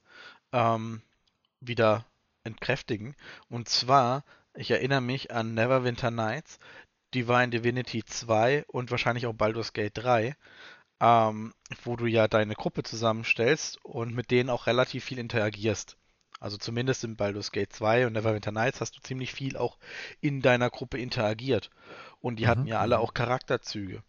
[0.53, 1.01] ähm,
[1.59, 2.05] wieder
[2.43, 3.15] entkräftigen.
[3.49, 4.23] Und zwar,
[4.55, 6.59] ich erinnere mich an Neverwinter Nights,
[7.13, 10.35] Divine Divinity 2 und wahrscheinlich auch Baldur's Gate 3,
[10.99, 15.97] ähm, wo du ja deine Gruppe zusammenstellst und mit denen auch relativ viel interagierst.
[16.39, 19.77] Also zumindest in Baldur's Gate 2 und Neverwinter Nights hast du ziemlich viel auch
[20.21, 21.69] in deiner Gruppe interagiert.
[22.21, 22.47] Und die mhm.
[22.47, 24.03] hatten ja alle auch Charakterzüge.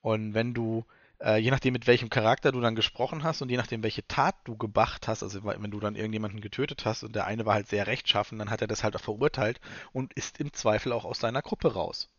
[0.00, 0.84] Und wenn du,
[1.20, 4.36] äh, je nachdem mit welchem Charakter du dann gesprochen hast und je nachdem welche Tat
[4.44, 7.68] du gemacht hast, also wenn du dann irgendjemanden getötet hast und der eine war halt
[7.68, 9.60] sehr rechtschaffen, dann hat er das halt auch verurteilt
[9.92, 12.10] und ist im Zweifel auch aus deiner Gruppe raus.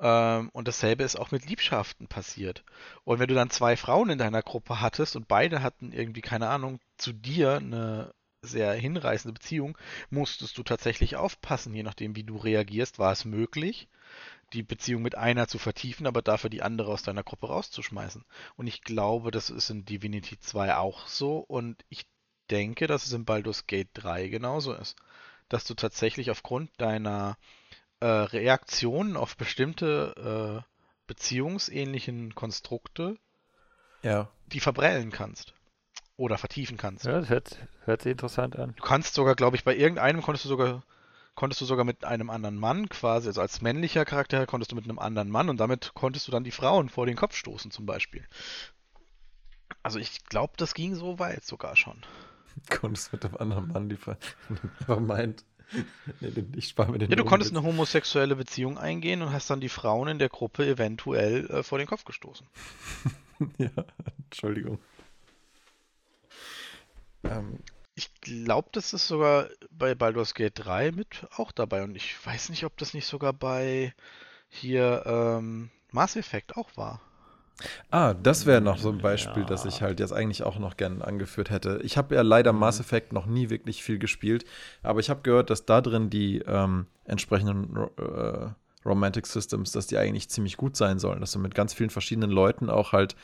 [0.00, 2.64] Ähm, und dasselbe ist auch mit Liebschaften passiert.
[3.04, 6.48] Und wenn du dann zwei Frauen in deiner Gruppe hattest und beide hatten irgendwie, keine
[6.48, 8.12] Ahnung, zu dir eine
[8.44, 9.76] sehr hinreißende Beziehung,
[10.10, 13.88] musstest du tatsächlich aufpassen, je nachdem, wie du reagierst, war es möglich,
[14.52, 18.24] die Beziehung mit einer zu vertiefen, aber dafür die andere aus deiner Gruppe rauszuschmeißen.
[18.56, 22.06] Und ich glaube, das ist in Divinity 2 auch so und ich
[22.50, 24.96] denke, dass es in Baldur's Gate 3 genauso ist.
[25.48, 27.36] Dass du tatsächlich aufgrund deiner
[28.00, 30.70] äh, Reaktionen auf bestimmte äh,
[31.06, 33.16] beziehungsähnlichen Konstrukte
[34.02, 34.30] ja.
[34.46, 35.54] die verbrellen kannst
[36.16, 37.04] oder vertiefen kannst.
[37.04, 38.74] Ja, das hört, hört sich interessant an.
[38.76, 40.82] Du kannst sogar, glaube ich, bei irgendeinem konntest du sogar
[41.34, 44.84] konntest du sogar mit einem anderen Mann quasi, also als männlicher Charakter konntest du mit
[44.84, 47.86] einem anderen Mann und damit konntest du dann die Frauen vor den Kopf stoßen zum
[47.86, 48.24] Beispiel.
[49.82, 51.96] Also ich glaube, das ging so weit sogar schon.
[52.70, 53.98] Konntest mit einem anderen Mann die
[54.84, 55.44] vermeint.
[56.20, 59.60] nee, ich spare mir den Ja, du konntest eine homosexuelle Beziehung eingehen und hast dann
[59.60, 62.46] die Frauen in der Gruppe eventuell äh, vor den Kopf gestoßen.
[63.58, 63.70] ja,
[64.24, 64.78] Entschuldigung.
[67.24, 67.58] Ähm,
[67.94, 71.84] ich glaube, das ist sogar bei Baldur's Gate 3 mit auch dabei.
[71.84, 73.94] Und ich weiß nicht, ob das nicht sogar bei
[74.48, 77.00] hier ähm, Mass Effect auch war.
[77.90, 79.48] Ah, das wäre noch so ein Beispiel, ja.
[79.48, 81.80] das ich halt jetzt eigentlich auch noch gerne angeführt hätte.
[81.84, 82.58] Ich habe ja leider mhm.
[82.58, 84.44] Mass Effect noch nie wirklich viel gespielt,
[84.82, 88.48] aber ich habe gehört, dass da drin die ähm, entsprechenden äh,
[88.84, 92.30] Romantic Systems, dass die eigentlich ziemlich gut sein sollen, dass du mit ganz vielen verschiedenen
[92.30, 93.14] Leuten auch halt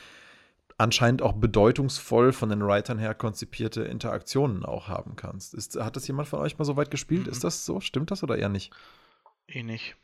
[0.81, 5.55] anscheinend auch bedeutungsvoll von den Writern her konzipierte Interaktionen auch haben kannst.
[5.55, 7.27] Ist, hat das jemand von euch mal so weit gespielt?
[7.27, 7.33] Mhm.
[7.33, 7.81] Ist das so?
[7.81, 8.73] Stimmt das oder eher nicht?
[9.47, 9.97] Eh nicht.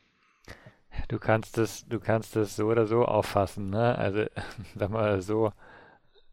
[1.07, 3.97] Du kannst es, du kannst es so oder so auffassen, ne?
[3.97, 4.25] Also,
[4.75, 5.51] sag mal so,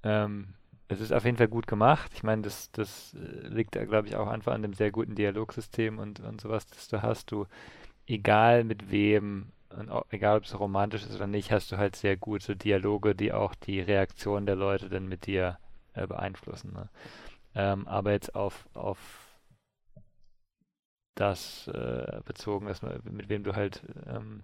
[0.02, 0.54] ähm,
[0.88, 2.12] es ist auf jeden Fall gut gemacht.
[2.14, 5.14] Ich meine, das, das äh, liegt da, glaube ich, auch einfach an dem sehr guten
[5.14, 7.32] Dialogsystem und, und sowas, das du hast.
[7.32, 7.46] Du,
[8.06, 9.52] egal mit wem
[10.10, 13.54] egal ob es romantisch ist oder nicht, hast du halt sehr gute Dialoge, die auch
[13.54, 15.58] die Reaktion der Leute dann mit dir
[15.94, 16.72] äh, beeinflussen.
[16.72, 16.88] Ne?
[17.54, 18.98] Ähm, aber jetzt auf, auf
[21.14, 24.42] das äh, bezogen ist, mit wem du halt ähm,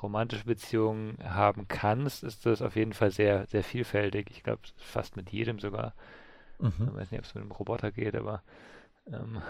[0.00, 4.30] romantische Beziehungen haben kannst, ist das auf jeden Fall sehr, sehr vielfältig.
[4.30, 5.94] Ich glaube, fast mit jedem sogar.
[6.58, 6.72] Mhm.
[6.78, 8.42] Ich weiß nicht, ob es mit einem Roboter geht, aber
[9.06, 9.40] ähm,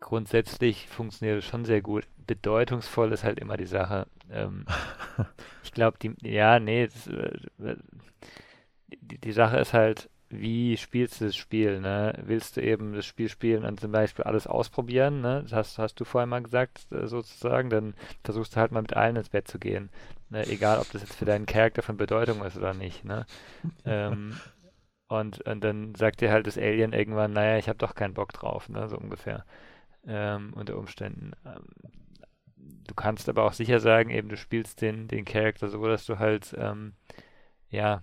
[0.00, 2.06] grundsätzlich funktioniert es schon sehr gut.
[2.26, 4.06] Bedeutungsvoll ist halt immer die Sache.
[4.30, 4.66] Ähm,
[5.62, 7.76] ich glaube, die, ja, nee, das, äh,
[8.88, 11.80] die, die Sache ist halt, wie spielst du das Spiel?
[11.80, 12.12] Ne?
[12.24, 15.20] Willst du eben das Spiel spielen und zum Beispiel alles ausprobieren?
[15.20, 15.42] Ne?
[15.42, 17.70] Das hast, hast du vorhin mal gesagt, äh, sozusagen.
[17.70, 17.94] Dann
[18.24, 19.90] versuchst du halt mal mit allen ins Bett zu gehen.
[20.30, 20.46] Ne?
[20.48, 23.04] Egal, ob das jetzt für deinen Charakter von Bedeutung ist oder nicht.
[23.04, 23.24] Ne?
[23.84, 24.36] ähm,
[25.08, 28.32] und, und dann sagt dir halt das Alien irgendwann, naja, ich habe doch keinen Bock
[28.32, 28.88] drauf, ne?
[28.88, 29.44] so ungefähr.
[30.06, 31.32] Ähm, unter Umständen.
[31.44, 31.64] Ähm,
[32.86, 36.18] du kannst aber auch sicher sagen, eben du spielst den, den Charakter so, dass du
[36.18, 36.94] halt, ähm,
[37.70, 38.02] ja,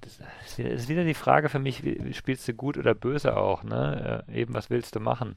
[0.00, 0.20] das
[0.58, 4.24] ist wieder die Frage für mich, wie, spielst du gut oder böse auch, ne?
[4.28, 5.36] Äh, eben, was willst du machen?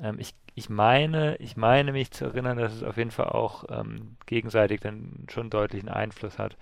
[0.00, 3.64] Ähm, ich, ich meine, ich meine mich zu erinnern, dass es auf jeden Fall auch
[3.68, 6.56] ähm, gegenseitig dann schon deutlichen Einfluss hat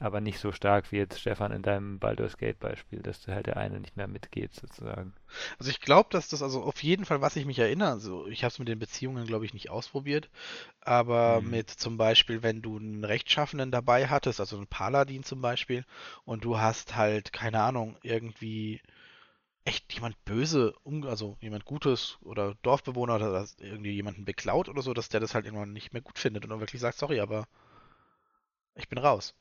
[0.00, 3.46] aber nicht so stark wie jetzt Stefan in deinem Baldur's Gate Beispiel, dass du halt
[3.46, 5.12] der eine nicht mehr mitgeht sozusagen.
[5.58, 8.44] Also ich glaube, dass das also auf jeden Fall, was ich mich erinnere, also ich
[8.44, 10.30] habe es mit den Beziehungen glaube ich nicht ausprobiert,
[10.80, 11.50] aber mhm.
[11.50, 15.84] mit zum Beispiel, wenn du einen Rechtschaffenen dabei hattest, also einen Paladin zum Beispiel,
[16.24, 18.80] und du hast halt keine Ahnung irgendwie
[19.64, 20.74] echt jemand böse,
[21.04, 25.44] also jemand Gutes oder Dorfbewohner oder irgendwie jemanden beklaut oder so, dass der das halt
[25.44, 27.46] irgendwann nicht mehr gut findet und dann wirklich sagt, sorry, aber
[28.74, 29.34] ich bin raus.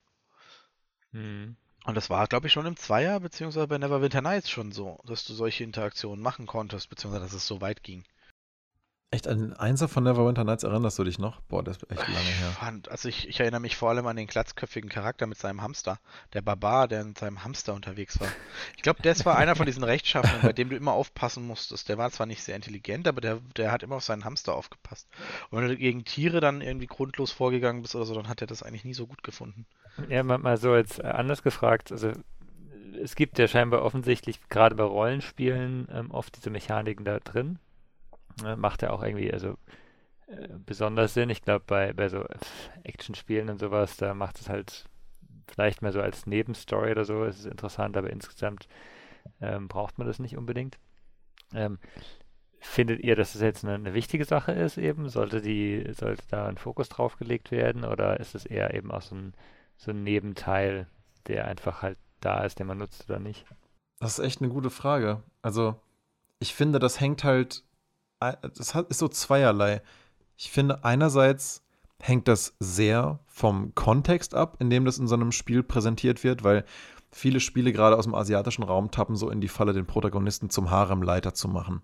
[1.17, 1.55] Mhm.
[1.85, 5.25] Und das war, glaube ich, schon im Zweier, beziehungsweise bei Neverwinter Nights schon so, dass
[5.25, 8.03] du solche Interaktionen machen konntest, beziehungsweise dass es so weit ging.
[9.09, 11.39] Echt, an Einser von Neverwinter Nights erinnerst du dich noch?
[11.43, 12.49] Boah, das ist echt lange her.
[12.49, 15.97] Fand, also ich, ich, erinnere mich vor allem an den glatzköpfigen Charakter mit seinem Hamster.
[16.33, 18.27] Der Barbar, der mit seinem Hamster unterwegs war.
[18.75, 21.87] Ich glaube, das war einer von diesen Rechtschaffenen, bei dem du immer aufpassen musstest.
[21.87, 25.07] Der war zwar nicht sehr intelligent, aber der, der hat immer auf seinen Hamster aufgepasst.
[25.51, 28.47] Und wenn du gegen Tiere dann irgendwie grundlos vorgegangen bist oder so, dann hat er
[28.47, 29.65] das eigentlich nie so gut gefunden.
[30.09, 31.93] Ja, mal, mal so jetzt äh, anders gefragt.
[31.93, 32.11] Also
[33.01, 37.57] es gibt ja scheinbar offensichtlich gerade bei Rollenspielen ähm, oft diese Mechaniken da drin
[38.41, 39.57] Ne, macht ja auch irgendwie, also
[40.27, 41.29] äh, besonders Sinn.
[41.29, 42.25] Ich glaube, bei, bei so
[42.83, 44.85] Actionspielen und sowas, da macht es halt
[45.47, 48.67] vielleicht mehr so als Nebenstory oder so, ist es interessant, aber insgesamt
[49.41, 50.77] ähm, braucht man das nicht unbedingt.
[51.53, 51.79] Ähm,
[52.59, 55.09] findet ihr, dass es jetzt eine, eine, wichtige Sache ist eben?
[55.09, 59.01] Sollte die, sollte da ein Fokus drauf gelegt werden oder ist es eher eben auch
[59.01, 59.33] so ein,
[59.77, 60.87] so ein Nebenteil,
[61.27, 63.45] der einfach halt da ist, den man nutzt oder nicht?
[63.99, 65.23] Das ist echt eine gute Frage.
[65.41, 65.79] Also,
[66.39, 67.63] ich finde, das hängt halt
[68.19, 69.81] das ist so zweierlei.
[70.37, 71.63] Ich finde, einerseits
[71.99, 76.43] hängt das sehr vom Kontext ab, in dem das in so einem Spiel präsentiert wird,
[76.43, 76.63] weil
[77.17, 80.69] viele Spiele gerade aus dem asiatischen Raum tappen so in die Falle, den Protagonisten zum
[80.69, 81.81] Haremleiter zu machen.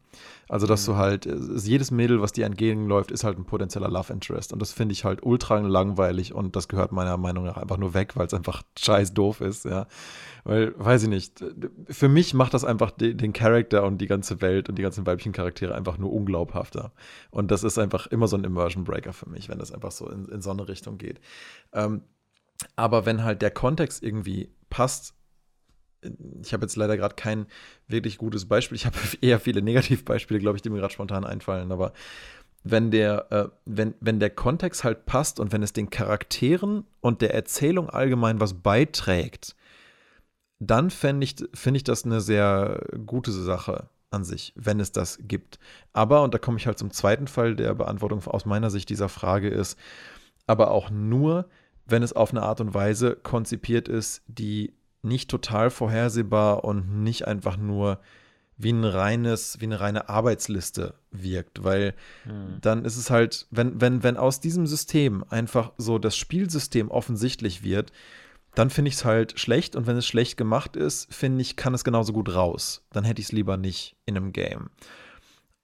[0.47, 0.91] Also, dass mhm.
[0.91, 4.53] du halt, jedes Mädel, was dir entgegenläuft, ist halt ein potenzieller Love Interest.
[4.53, 7.93] Und das finde ich halt ultra langweilig und das gehört meiner Meinung nach einfach nur
[7.93, 9.87] weg, weil es einfach scheiß doof ist, ja.
[10.43, 11.43] Weil, weiß ich nicht,
[11.89, 15.05] für mich macht das einfach den, den Charakter und die ganze Welt und die ganzen
[15.05, 16.91] weiblichen Charaktere einfach nur unglaubhafter.
[17.31, 20.09] Und das ist einfach immer so ein Immersion Breaker für mich, wenn das einfach so
[20.09, 21.19] in, in so eine Richtung geht.
[21.71, 22.03] Ähm,
[22.75, 25.15] aber wenn halt der Kontext irgendwie passt,
[26.41, 27.47] ich habe jetzt leider gerade kein
[27.87, 28.75] wirklich gutes Beispiel.
[28.75, 31.71] Ich habe eher viele Negativbeispiele, glaube ich, die mir gerade spontan einfallen.
[31.71, 31.93] Aber
[32.63, 37.21] wenn der, äh, wenn, wenn der Kontext halt passt und wenn es den Charakteren und
[37.21, 39.55] der Erzählung allgemein was beiträgt,
[40.59, 45.19] dann finde ich, find ich das eine sehr gute Sache an sich, wenn es das
[45.21, 45.59] gibt.
[45.91, 49.09] Aber, und da komme ich halt zum zweiten Fall der Beantwortung aus meiner Sicht dieser
[49.09, 49.77] Frage ist,
[50.47, 51.49] aber auch nur,
[51.85, 54.73] wenn es auf eine Art und Weise konzipiert ist, die
[55.03, 57.99] nicht total vorhersehbar und nicht einfach nur
[58.57, 62.59] wie ein reines, wie eine reine Arbeitsliste wirkt, weil hm.
[62.61, 67.63] dann ist es halt, wenn, wenn, wenn aus diesem System einfach so das Spielsystem offensichtlich
[67.63, 67.91] wird,
[68.55, 71.73] dann finde ich es halt schlecht und wenn es schlecht gemacht ist, finde ich, kann
[71.73, 72.85] es genauso gut raus.
[72.91, 74.69] Dann hätte ich es lieber nicht in einem Game.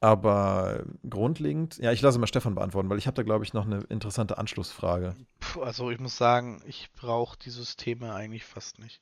[0.02, 3.66] Aber grundlegend, ja, ich lasse mal Stefan beantworten, weil ich habe da, glaube ich, noch
[3.66, 5.16] eine interessante Anschlussfrage.
[5.40, 9.02] Puh, also ich muss sagen, ich brauche die Systeme eigentlich fast nicht.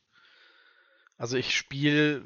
[1.17, 2.23] Also ich spiele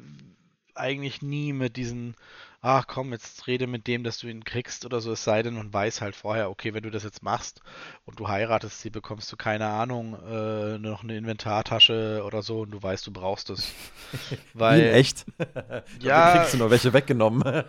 [0.75, 2.15] eigentlich nie mit diesen,
[2.61, 5.57] ach komm, jetzt rede mit dem, dass du ihn kriegst oder so, es sei denn
[5.57, 7.61] und weiß halt vorher, okay, wenn du das jetzt machst
[8.05, 12.71] und du heiratest sie, bekommst du keine Ahnung, äh, noch eine Inventartasche oder so und
[12.71, 13.71] du weißt, du brauchst es.
[14.53, 15.25] Weil, Wie in echt?
[16.01, 16.37] ja.
[16.37, 17.41] kriegst du nur welche weggenommen.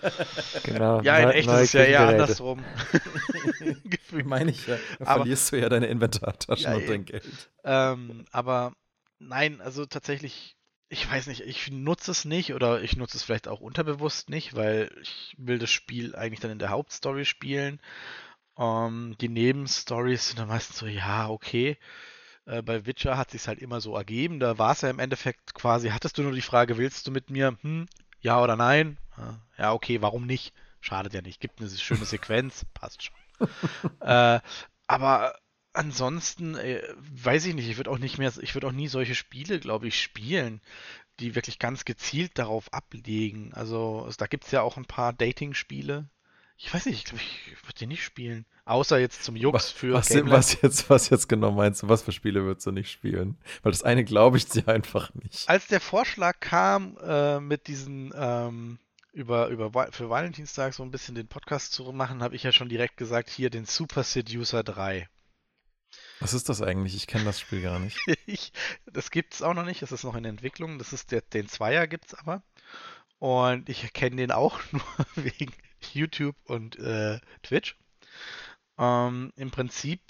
[0.64, 1.01] genau.
[1.03, 2.62] Ja, in echt ist es ja eher andersrum.
[4.25, 4.77] Meine ich ja.
[4.99, 7.51] Dann aber, verlierst du ja deine Inventartaschen ja, und dein Geld.
[7.64, 8.73] Ähm, aber
[9.18, 10.57] nein, also tatsächlich
[10.93, 14.55] ich weiß nicht, ich nutze es nicht oder ich nutze es vielleicht auch unterbewusst nicht,
[14.55, 17.80] weil ich will das Spiel eigentlich dann in der Hauptstory spielen.
[18.59, 21.78] Ähm, die Nebenstories sind dann meistens so, ja, okay.
[22.45, 24.38] Äh, bei Witcher hat sich halt immer so ergeben.
[24.38, 27.30] Da war es ja im Endeffekt quasi, hattest du nur die Frage, willst du mit
[27.30, 27.86] mir, hm,
[28.20, 28.99] ja oder nein?
[29.57, 30.53] Ja, okay, warum nicht?
[30.82, 31.40] Schadet ja nicht.
[31.40, 33.16] Gibt eine schöne Sequenz, passt schon.
[34.01, 34.40] äh,
[34.88, 35.36] aber
[35.73, 39.14] ansonsten, äh, weiß ich nicht, ich würde auch nicht mehr, ich würde auch nie solche
[39.14, 40.61] Spiele, glaube ich, spielen,
[41.20, 43.53] die wirklich ganz gezielt darauf ablegen.
[43.55, 46.09] Also, also da gibt es ja auch ein paar Dating-Spiele.
[46.57, 48.47] Ich weiß nicht, ich glaube, ich würde die nicht spielen.
[48.64, 51.89] Außer jetzt zum Jux für was, was, jetzt, was jetzt genau meinst du?
[51.89, 53.37] Was für Spiele würdest du nicht spielen?
[53.62, 55.49] Weil das eine glaube ich dir einfach nicht.
[55.49, 58.79] Als der Vorschlag kam, äh, mit diesen ähm,
[59.12, 62.68] über, über für Valentinstag so ein bisschen den Podcast zu machen, habe ich ja schon
[62.68, 65.09] direkt gesagt, hier den Super Seducer 3.
[66.23, 66.95] Was ist das eigentlich?
[66.95, 67.99] Ich kenne das Spiel gar nicht.
[68.27, 68.53] ich,
[68.87, 70.79] das gibt es auch noch nicht, das ist noch in Entwicklung.
[70.79, 72.43] Das ist der, den Zweier gibt es aber.
[73.18, 74.83] Und ich kenne den auch nur
[75.16, 75.53] wegen
[75.93, 77.77] YouTube und äh, Twitch.
[78.79, 80.01] Ähm, Im Prinzip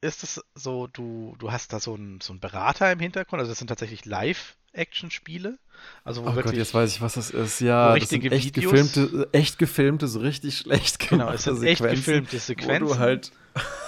[0.00, 3.58] ist es so, du, du hast da so einen so Berater im Hintergrund, also das
[3.58, 5.58] sind tatsächlich Live-Action-Spiele.
[6.04, 7.60] Also wo oh wirklich, Gott, jetzt weiß ich, was das ist.
[7.60, 11.56] Ja, das sind echt Videos, gefilmte, echt gefilmte, so richtig schlecht gemachte Genau, es sind
[11.56, 12.88] Sequenzen, echt gefilmte Sequenzen.
[12.88, 13.32] Wo du halt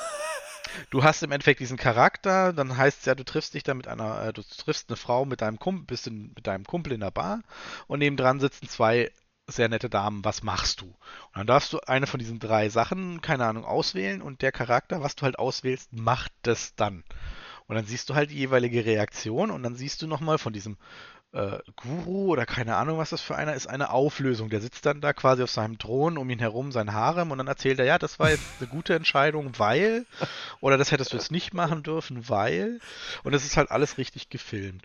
[0.90, 3.88] du hast im Endeffekt diesen Charakter, dann heißt es ja, du triffst dich da mit
[3.88, 7.00] einer, äh, du triffst eine Frau mit deinem Kumpel, bist in, mit deinem Kumpel in
[7.00, 7.42] der Bar
[7.86, 9.10] und nebendran sitzen zwei
[9.46, 10.86] sehr nette Damen, was machst du?
[10.86, 15.02] Und dann darfst du eine von diesen drei Sachen, keine Ahnung, auswählen und der Charakter,
[15.02, 17.04] was du halt auswählst, macht das dann.
[17.66, 20.76] Und dann siehst du halt die jeweilige Reaktion und dann siehst du nochmal von diesem
[21.32, 24.50] äh, Guru oder keine Ahnung, was das für einer ist, eine Auflösung.
[24.50, 27.46] Der sitzt dann da quasi auf seinem Thron, um ihn herum sein Harem und dann
[27.46, 30.06] erzählt er, ja, das war jetzt eine gute Entscheidung, weil,
[30.60, 32.80] oder das hättest du jetzt nicht machen dürfen, weil,
[33.22, 34.82] und es ist halt alles richtig gefilmt.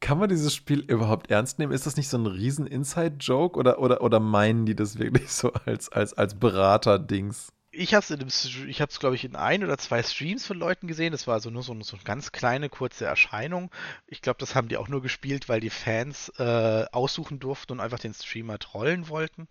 [0.00, 1.72] Kann man dieses Spiel überhaupt ernst nehmen?
[1.72, 5.52] Ist das nicht so ein riesen Inside-Joke oder, oder, oder meinen die das wirklich so
[5.66, 7.52] als, als, als Berater-Dings?
[7.72, 11.12] Ich habe es ich habe glaube ich in ein oder zwei Streams von Leuten gesehen.
[11.12, 13.70] Das war also nur so, so eine ganz kleine kurze Erscheinung.
[14.06, 17.80] Ich glaube, das haben die auch nur gespielt, weil die Fans äh, aussuchen durften und
[17.80, 19.48] einfach den Streamer trollen wollten.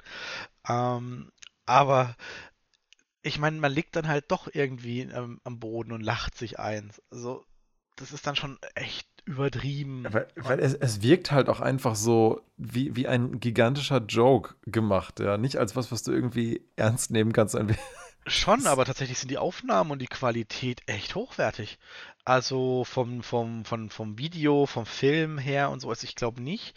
[0.68, 1.32] Ähm,
[1.66, 2.16] aber
[3.22, 7.02] ich meine, man liegt dann halt doch irgendwie ähm, am Boden und lacht sich eins.
[7.12, 7.46] Also
[7.96, 10.06] das ist dann schon echt übertrieben.
[10.10, 15.20] Weil, weil es, es, wirkt halt auch einfach so wie, wie ein gigantischer Joke gemacht,
[15.20, 15.38] ja.
[15.38, 17.56] Nicht als was, was du irgendwie ernst nehmen kannst.
[18.28, 21.80] Schon, aber tatsächlich sind die Aufnahmen und die Qualität echt hochwertig.
[22.26, 25.90] Also vom, vom, vom, vom Video, vom Film her und so.
[25.90, 26.76] Also ich glaube nicht,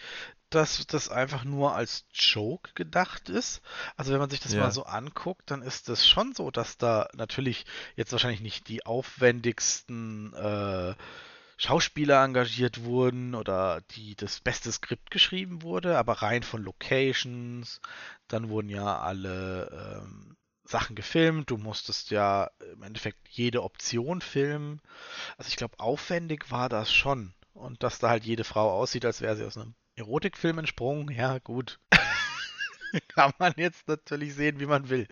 [0.50, 3.60] dass das einfach nur als Joke gedacht ist.
[3.96, 4.60] Also wenn man sich das ja.
[4.60, 7.64] mal so anguckt, dann ist es schon so, dass da natürlich
[7.96, 10.94] jetzt wahrscheinlich nicht die aufwendigsten äh,
[11.56, 17.80] Schauspieler engagiert wurden oder die das beste Skript geschrieben wurde, aber rein von Locations,
[18.26, 20.36] dann wurden ja alle ähm,
[20.72, 24.80] Sachen gefilmt, du musstest ja im Endeffekt jede Option filmen.
[25.36, 27.34] Also ich glaube, aufwendig war das schon.
[27.54, 31.38] Und dass da halt jede Frau aussieht, als wäre sie aus einem Erotikfilm entsprungen, ja
[31.38, 31.78] gut.
[33.08, 35.06] Kann man jetzt natürlich sehen, wie man will.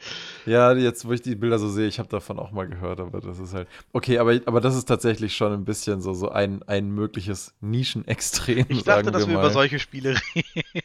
[0.46, 3.20] Ja, jetzt, wo ich die Bilder so sehe, ich habe davon auch mal gehört, aber
[3.20, 3.68] das ist halt.
[3.92, 8.66] Okay, aber, aber das ist tatsächlich schon ein bisschen so, so ein, ein mögliches Nischenextrem.
[8.68, 10.62] Ich dachte, wir dass wir, über solche Spiele reden.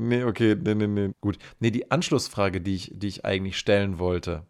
[0.00, 1.10] Nee, okay, nee, nee, nee.
[1.20, 1.38] Gut.
[1.58, 4.46] Nee, die Anschlussfrage, die ich, die ich eigentlich stellen wollte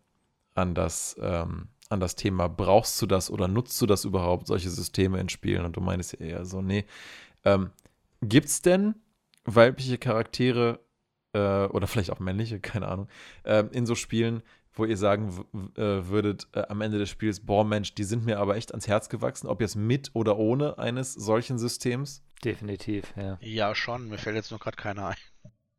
[0.55, 4.69] an das, ähm, an das Thema, brauchst du das oder nutzt du das überhaupt, solche
[4.69, 5.65] Systeme in Spielen?
[5.65, 6.85] Und du meinst ja eher so, nee.
[7.47, 7.71] Ähm,
[8.21, 8.97] es denn
[9.47, 10.81] weibliche Charaktere
[11.39, 13.09] äh, oder vielleicht auch männliche, keine Ahnung,
[13.45, 14.43] äh, in so Spielen,
[14.75, 15.45] wo ihr sagen
[15.77, 18.87] äh, würdet äh, am Ende des Spiels, boah Mensch, die sind mir aber echt ans
[18.87, 22.23] Herz gewachsen, ob jetzt mit oder ohne eines solchen Systems?
[22.45, 23.39] Definitiv, ja.
[23.41, 25.17] Ja, schon, mir fällt jetzt nur gerade keiner ein.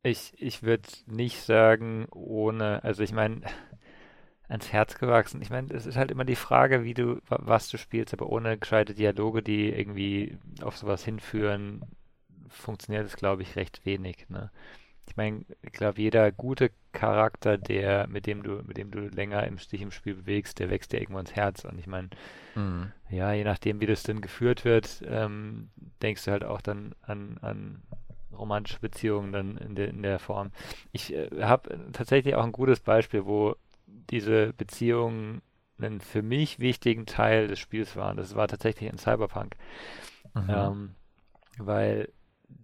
[0.04, 3.42] Ich, ich würde nicht sagen, ohne, also ich meine,
[4.50, 5.42] ans Herz gewachsen.
[5.42, 8.58] Ich meine, es ist halt immer die Frage, wie du, was du spielst, aber ohne
[8.58, 11.84] gescheite Dialoge, die irgendwie auf sowas hinführen,
[12.50, 14.28] funktioniert es, glaube ich, recht wenig.
[14.30, 14.52] Ne?
[15.10, 19.46] Ich meine, ich glaube, jeder gute Charakter, der, mit dem du, mit dem du länger
[19.48, 21.66] im Stich im Spiel bewegst, der wächst dir irgendwann ins Herz.
[21.66, 22.10] Und ich meine,
[22.56, 22.92] mhm.
[23.10, 25.70] ja, je nachdem, wie das denn geführt wird, ähm,
[26.04, 27.82] denkst du halt auch dann an, an
[28.32, 30.52] romantische Beziehungen dann in, de, in der Form.
[30.92, 33.56] Ich äh, habe tatsächlich auch ein gutes Beispiel, wo
[33.88, 35.42] diese Beziehungen
[35.80, 38.18] einen für mich wichtigen Teil des Spiels waren.
[38.18, 39.56] Das war tatsächlich in Cyberpunk.
[40.36, 40.50] Mhm.
[40.50, 40.90] Ähm,
[41.58, 42.10] weil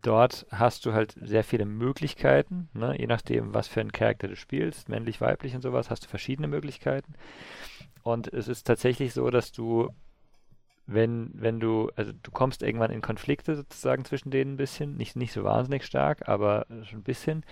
[0.01, 2.95] dort hast du halt sehr viele Möglichkeiten, ne?
[2.97, 6.47] je nachdem, was für einen Charakter du spielst, männlich, weiblich und sowas, hast du verschiedene
[6.47, 7.13] Möglichkeiten.
[8.03, 9.89] Und es ist tatsächlich so, dass du,
[10.85, 15.15] wenn, wenn du, also du kommst irgendwann in Konflikte sozusagen zwischen denen ein bisschen, nicht,
[15.15, 17.43] nicht so wahnsinnig stark, aber schon ein bisschen.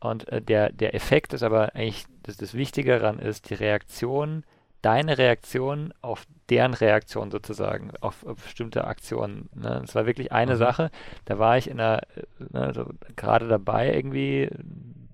[0.00, 4.44] Und äh, der, der Effekt ist aber eigentlich, das, das Wichtige daran ist, die Reaktion
[4.84, 9.48] deine Reaktion auf deren Reaktion sozusagen, auf, auf bestimmte Aktionen.
[9.54, 9.82] Ne?
[9.84, 10.58] Es war wirklich eine mhm.
[10.58, 10.90] Sache,
[11.24, 12.02] da war ich in einer,
[12.38, 14.50] ne, so gerade dabei, irgendwie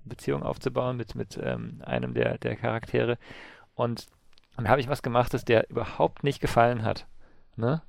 [0.04, 3.16] Beziehung aufzubauen mit, mit ähm, einem der, der Charaktere
[3.74, 4.08] und
[4.56, 7.06] dann habe ich was gemacht, das der überhaupt nicht gefallen hat.
[7.56, 7.80] Ne?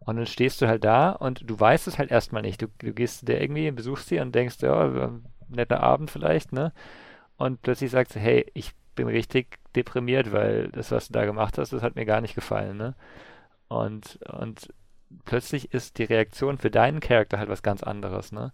[0.00, 2.62] Und dann stehst du halt da und du weißt es halt erstmal nicht.
[2.62, 5.10] Du, du gehst der irgendwie, besuchst sie und denkst, ja,
[5.48, 6.72] netter Abend vielleicht, ne?
[7.36, 11.58] Und plötzlich sagst du, hey, ich bin richtig deprimiert, weil das, was du da gemacht
[11.58, 12.94] hast, das hat mir gar nicht gefallen, ne?
[13.68, 14.72] Und, und
[15.24, 18.52] plötzlich ist die Reaktion für deinen Charakter halt was ganz anderes, ne?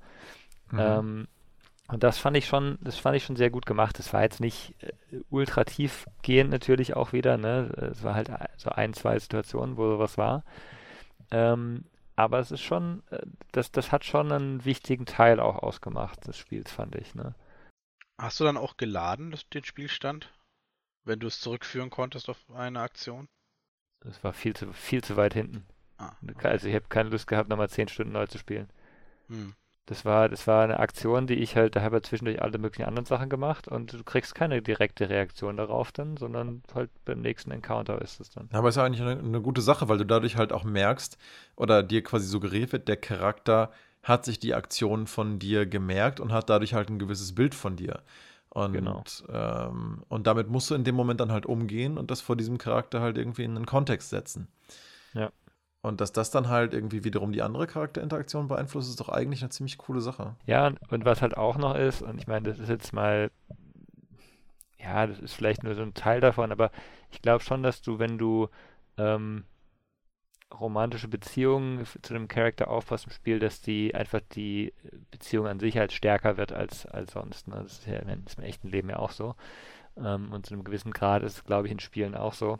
[0.70, 0.78] Mhm.
[0.78, 1.28] Ähm,
[1.88, 3.98] und das fand ich schon, das fand ich schon sehr gut gemacht.
[3.98, 4.92] Es war jetzt nicht äh,
[5.28, 7.72] ultra tiefgehend natürlich auch wieder, ne?
[7.92, 10.44] Es war halt so ein, zwei Situationen, wo sowas war.
[11.32, 13.18] Ähm, aber es ist schon, äh,
[13.50, 17.34] das, das hat schon einen wichtigen Teil auch ausgemacht des Spiels, fand ich, ne?
[18.18, 20.30] Hast du dann auch geladen, den Spielstand?
[21.10, 23.26] Wenn du es zurückführen konntest auf eine Aktion?
[23.98, 25.66] Das war viel zu, viel zu weit hinten.
[25.98, 26.46] Ah, okay.
[26.46, 28.68] Also ich habe keine Lust gehabt, nochmal 10 Stunden neu zu spielen.
[29.26, 29.54] Hm.
[29.86, 32.86] Das war, das war eine Aktion, die ich halt, da habe ich zwischendurch alle möglichen
[32.86, 37.50] anderen Sachen gemacht und du kriegst keine direkte Reaktion darauf dann, sondern halt beim nächsten
[37.50, 38.48] Encounter ist es dann.
[38.52, 41.18] Aber es ist eigentlich eine, eine, gute Sache, weil du dadurch halt auch merkst
[41.56, 43.72] oder dir quasi suggeriert wird, der Charakter
[44.04, 47.74] hat sich die Aktion von dir gemerkt und hat dadurch halt ein gewisses Bild von
[47.74, 48.00] dir.
[48.50, 49.04] Und, genau.
[49.32, 52.58] ähm, und damit musst du in dem Moment dann halt umgehen und das vor diesem
[52.58, 54.48] Charakter halt irgendwie in einen Kontext setzen.
[55.14, 55.30] Ja.
[55.82, 59.50] Und dass das dann halt irgendwie wiederum die andere Charakterinteraktion beeinflusst, ist doch eigentlich eine
[59.50, 60.34] ziemlich coole Sache.
[60.46, 63.30] Ja, und, und was halt auch noch ist, und ich meine, das ist jetzt mal,
[64.78, 66.70] ja, das ist vielleicht nur so ein Teil davon, aber
[67.10, 68.48] ich glaube schon, dass du, wenn du
[68.98, 69.44] ähm,
[70.58, 74.72] romantische Beziehungen zu dem Charakter aufpasst im Spiel, dass die einfach die
[75.10, 77.48] Beziehung an sich halt stärker wird als, als sonst.
[77.48, 77.60] Ne?
[77.62, 79.34] Das ist ja im, im echten Leben ja auch so.
[79.96, 82.58] Ähm, und zu einem gewissen Grad ist es, glaube ich, in Spielen auch so.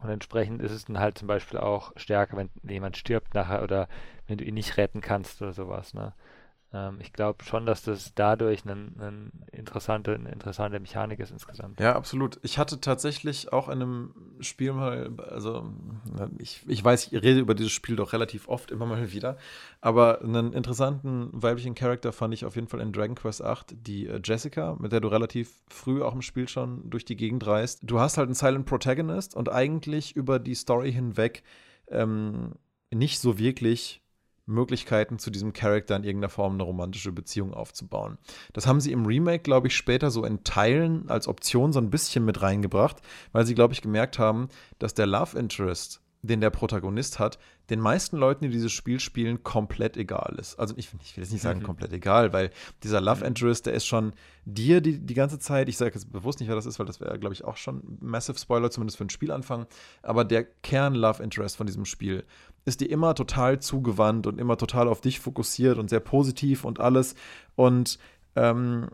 [0.00, 3.88] Und entsprechend ist es dann halt zum Beispiel auch stärker, wenn jemand stirbt nachher oder
[4.26, 5.94] wenn du ihn nicht retten kannst oder sowas.
[5.94, 6.12] Ne?
[6.72, 11.80] Ähm, ich glaube schon, dass das dadurch eine, eine, interessante, eine interessante Mechanik ist insgesamt.
[11.80, 12.38] Ja, absolut.
[12.42, 15.70] Ich hatte tatsächlich auch in einem Spiel mal, also
[16.38, 19.36] ich, ich weiß, ich rede über dieses Spiel doch relativ oft, immer mal wieder,
[19.80, 24.06] aber einen interessanten weiblichen Charakter fand ich auf jeden Fall in Dragon Quest VIII, die
[24.06, 27.80] äh, Jessica, mit der du relativ früh auch im Spiel schon durch die Gegend reist.
[27.82, 31.42] Du hast halt einen Silent Protagonist und eigentlich über die Story hinweg
[31.88, 32.54] ähm,
[32.90, 34.01] nicht so wirklich
[34.46, 38.18] Möglichkeiten, zu diesem Charakter in irgendeiner Form eine romantische Beziehung aufzubauen.
[38.52, 41.90] Das haben sie im Remake, glaube ich, später so in Teilen als Option so ein
[41.90, 42.96] bisschen mit reingebracht,
[43.32, 47.38] weil sie, glaube ich, gemerkt haben, dass der Love Interest den der Protagonist hat,
[47.70, 50.58] den meisten Leuten, die dieses Spiel spielen, komplett egal ist.
[50.58, 52.50] Also ich, ich will jetzt nicht sagen komplett egal, weil
[52.82, 53.26] dieser Love mhm.
[53.26, 54.12] Interest, der ist schon
[54.44, 57.00] dir die, die ganze Zeit, ich sage jetzt bewusst nicht, wer das ist, weil das
[57.00, 59.66] wäre, glaube ich, auch schon Massive Spoiler, zumindest für ein Spielanfang,
[60.02, 62.24] aber der Kern-Love Interest von diesem Spiel
[62.64, 66.80] ist dir immer total zugewandt und immer total auf dich fokussiert und sehr positiv und
[66.80, 67.14] alles.
[67.56, 67.98] Und
[68.36, 68.88] ähm,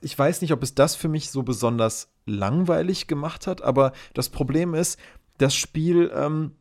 [0.00, 4.28] ich weiß nicht, ob es das für mich so besonders langweilig gemacht hat, aber das
[4.28, 4.98] Problem ist,
[5.38, 6.52] das Spiel ähm,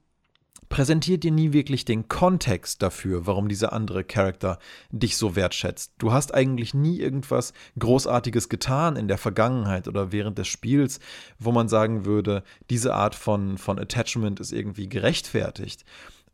[0.70, 4.60] präsentiert dir nie wirklich den Kontext dafür, warum dieser andere Charakter
[4.90, 5.94] dich so wertschätzt.
[5.98, 11.00] Du hast eigentlich nie irgendwas Großartiges getan in der Vergangenheit oder während des Spiels,
[11.40, 15.86] wo man sagen würde, diese Art von, von Attachment ist irgendwie gerechtfertigt.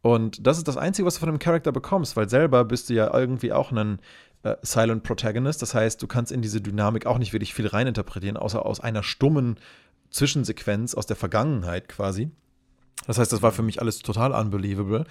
[0.01, 2.93] Und das ist das Einzige, was du von dem Charakter bekommst, weil selber bist du
[2.93, 3.99] ja irgendwie auch ein
[4.43, 5.61] äh, Silent Protagonist.
[5.61, 9.03] Das heißt, du kannst in diese Dynamik auch nicht wirklich viel reininterpretieren, außer aus einer
[9.03, 9.57] stummen
[10.09, 12.32] Zwischensequenz aus der Vergangenheit quasi.
[13.07, 15.05] Das heißt, das war für mich alles total unbelievable.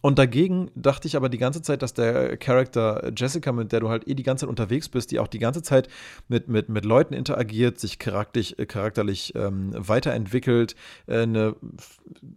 [0.00, 3.88] Und dagegen dachte ich aber die ganze Zeit, dass der Charakter Jessica, mit der du
[3.88, 5.88] halt eh die ganze Zeit unterwegs bist, die auch die ganze Zeit
[6.28, 10.74] mit, mit, mit Leuten interagiert, sich charakterlich, charakterlich ähm, weiterentwickelt,
[11.06, 11.56] äh, eine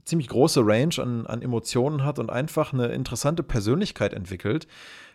[0.06, 4.68] ziemlich große Range an, an Emotionen hat und einfach eine interessante Persönlichkeit entwickelt,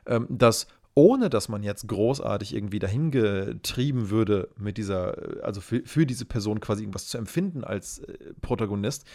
[0.06, 5.82] ähm, dass ohne dass man jetzt großartig irgendwie dahin getrieben würde, mit dieser, also für,
[5.84, 9.06] für diese Person quasi irgendwas zu empfinden als äh, Protagonist,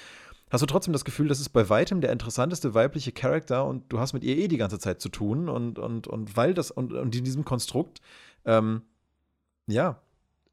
[0.55, 3.99] hast du trotzdem das Gefühl, das ist bei weitem der interessanteste weibliche Charakter und du
[3.99, 6.93] hast mit ihr eh die ganze Zeit zu tun und, und, und weil das, und,
[6.93, 8.01] und in diesem Konstrukt,
[8.45, 8.81] ähm,
[9.67, 10.01] ja,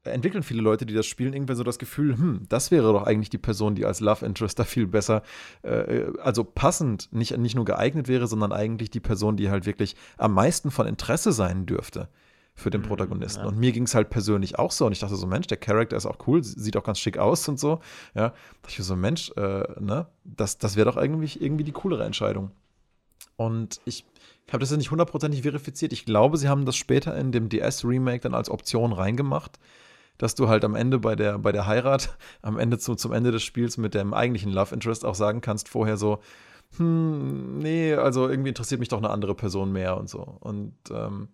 [0.03, 3.29] entwickeln viele Leute, die das spielen, irgendwie so das Gefühl, hm, das wäre doch eigentlich
[3.29, 5.23] die Person, die als Love Interest da viel besser,
[5.61, 9.95] äh, also passend, nicht, nicht nur geeignet wäre, sondern eigentlich die Person, die halt wirklich
[10.17, 12.09] am meisten von Interesse sein dürfte
[12.55, 13.41] für den mhm, Protagonisten.
[13.41, 13.47] Ja.
[13.47, 14.85] Und mir ging es halt persönlich auch so.
[14.85, 17.47] Und ich dachte so, Mensch, der Charakter ist auch cool, sieht auch ganz schick aus
[17.47, 17.79] und so.
[18.13, 21.71] Ja, da dachte ich so, Mensch, äh, ne, das, das wäre doch irgendwie, irgendwie die
[21.71, 22.51] coolere Entscheidung.
[23.35, 24.05] Und ich
[24.49, 25.93] habe das ja nicht hundertprozentig verifiziert.
[25.93, 29.59] Ich glaube, sie haben das später in dem DS-Remake dann als Option reingemacht
[30.17, 33.31] dass du halt am Ende bei der, bei der Heirat, am Ende zu, zum Ende
[33.31, 36.19] des Spiels mit dem eigentlichen Love Interest auch sagen kannst, vorher so,
[36.77, 40.37] hm, nee, also irgendwie interessiert mich doch eine andere Person mehr und so.
[40.39, 41.29] Und ähm,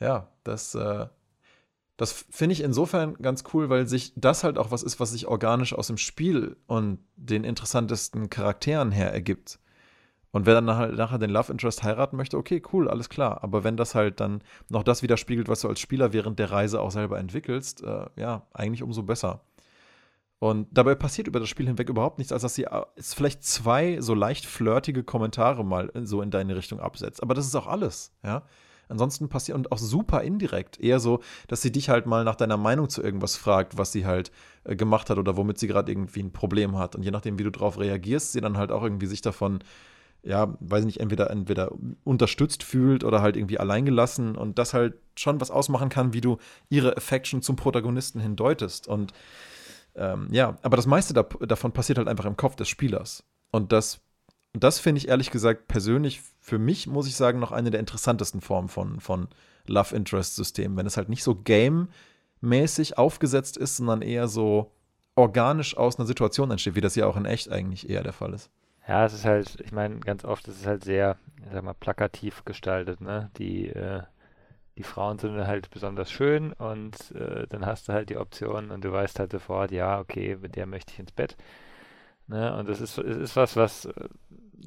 [0.00, 1.06] ja, das, äh,
[1.96, 5.26] das finde ich insofern ganz cool, weil sich das halt auch was ist, was sich
[5.26, 9.58] organisch aus dem Spiel und den interessantesten Charakteren her ergibt.
[10.32, 13.42] Und wer dann nachher, nachher, den Love Interest heiraten möchte, okay, cool, alles klar.
[13.42, 16.80] Aber wenn das halt dann noch das widerspiegelt, was du als Spieler während der Reise
[16.80, 19.40] auch selber entwickelst, äh, ja, eigentlich umso besser.
[20.38, 24.00] Und dabei passiert über das Spiel hinweg überhaupt nichts, als dass sie äh, vielleicht zwei
[24.00, 27.22] so leicht flirtige Kommentare mal so in deine Richtung absetzt.
[27.22, 28.44] Aber das ist auch alles, ja.
[28.90, 30.80] Ansonsten passiert und auch super indirekt.
[30.80, 34.06] Eher so, dass sie dich halt mal nach deiner Meinung zu irgendwas fragt, was sie
[34.06, 34.30] halt
[34.64, 36.96] äh, gemacht hat oder womit sie gerade irgendwie ein Problem hat.
[36.96, 39.60] Und je nachdem, wie du darauf reagierst, sie dann halt auch irgendwie sich davon
[40.22, 41.72] ja, weiß nicht, entweder, entweder
[42.04, 46.36] unterstützt fühlt oder halt irgendwie alleingelassen und das halt schon was ausmachen kann, wie du
[46.68, 48.86] ihre Affection zum Protagonisten hindeutest.
[48.86, 49.12] Und
[49.94, 53.24] ähm, ja, aber das meiste da, davon passiert halt einfach im Kopf des Spielers.
[53.50, 54.00] Und das,
[54.52, 58.40] das finde ich ehrlich gesagt persönlich für mich, muss ich sagen, noch eine der interessantesten
[58.40, 59.28] Formen von, von
[59.66, 64.72] Love Interest-Systemen, wenn es halt nicht so game-mäßig aufgesetzt ist, sondern eher so
[65.14, 68.32] organisch aus einer Situation entsteht, wie das ja auch in echt eigentlich eher der Fall
[68.32, 68.50] ist.
[68.88, 71.74] Ja, es ist halt, ich meine, ganz oft ist es halt sehr, ich sag mal,
[71.74, 73.30] plakativ gestaltet, ne?
[73.36, 74.02] Die, äh,
[74.76, 78.82] die Frauen sind halt besonders schön und äh, dann hast du halt die Option und
[78.82, 81.36] du weißt halt sofort, ja, okay, mit der möchte ich ins Bett.
[82.30, 82.56] Ne?
[82.56, 84.08] Und das ist, es ist was, was äh,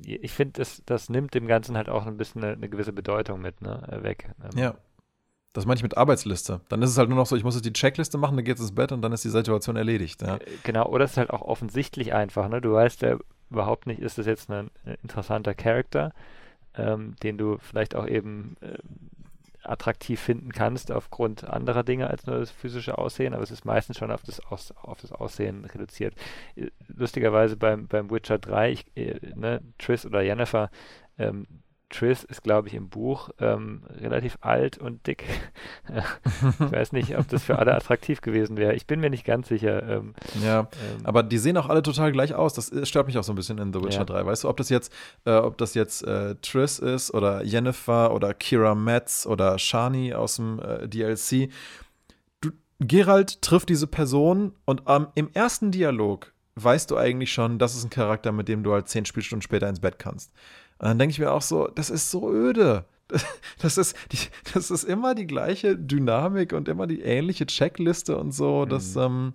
[0.05, 3.41] ich finde, das, das nimmt dem Ganzen halt auch ein bisschen eine, eine gewisse Bedeutung
[3.41, 3.81] mit, ne?
[3.89, 4.29] Äh, weg.
[4.37, 4.61] Ne?
[4.61, 4.75] Ja.
[5.53, 6.61] Das meine ich mit Arbeitsliste.
[6.67, 8.55] Dann ist es halt nur noch so, ich muss jetzt die Checkliste machen, dann geht
[8.55, 10.21] es ins Bett und dann ist die Situation erledigt.
[10.21, 10.37] Ja.
[10.37, 12.49] Äh, genau, oder es ist halt auch offensichtlich einfach.
[12.49, 12.59] Ne?
[12.59, 13.17] Du weißt ja
[13.49, 16.11] überhaupt nicht, ist das jetzt ein, ein interessanter Charakter,
[16.75, 18.77] ähm, den du vielleicht auch eben äh,
[19.63, 23.97] attraktiv finden kannst aufgrund anderer Dinge als nur das physische Aussehen, aber es ist meistens
[23.97, 26.15] schon auf das, Aus, auf das Aussehen reduziert.
[26.55, 30.69] Äh, lustigerweise beim, beim Witcher 3, ich, äh, ne, Triss oder Jennifer,
[31.17, 31.47] ähm,
[31.93, 35.23] Triss ist, glaube ich, im Buch ähm, relativ alt und dick.
[36.59, 38.73] ich weiß nicht, ob das für alle attraktiv gewesen wäre.
[38.73, 39.87] Ich bin mir nicht ganz sicher.
[39.87, 42.53] Ähm, ja, ähm, aber die sehen auch alle total gleich aus.
[42.53, 44.05] Das stört mich auch so ein bisschen in The Witcher ja.
[44.05, 44.25] 3.
[44.25, 44.91] Weißt du, ob das jetzt,
[45.25, 50.37] äh, ob das jetzt äh, Triss ist oder Jennifer oder Kira Metz oder Shani aus
[50.37, 51.51] dem äh, DLC.
[52.41, 57.75] Du, Geralt trifft diese Person und ähm, im ersten Dialog weißt du eigentlich schon, das
[57.75, 60.31] ist ein Charakter, mit dem du halt zehn Spielstunden später ins Bett kannst.
[60.83, 62.83] Und dann denke ich mir auch so, das ist so öde.
[63.59, 64.17] Das ist, die,
[64.53, 68.65] das ist immer die gleiche Dynamik und immer die ähnliche Checkliste und so.
[68.65, 69.01] Das, mhm.
[69.01, 69.33] ähm,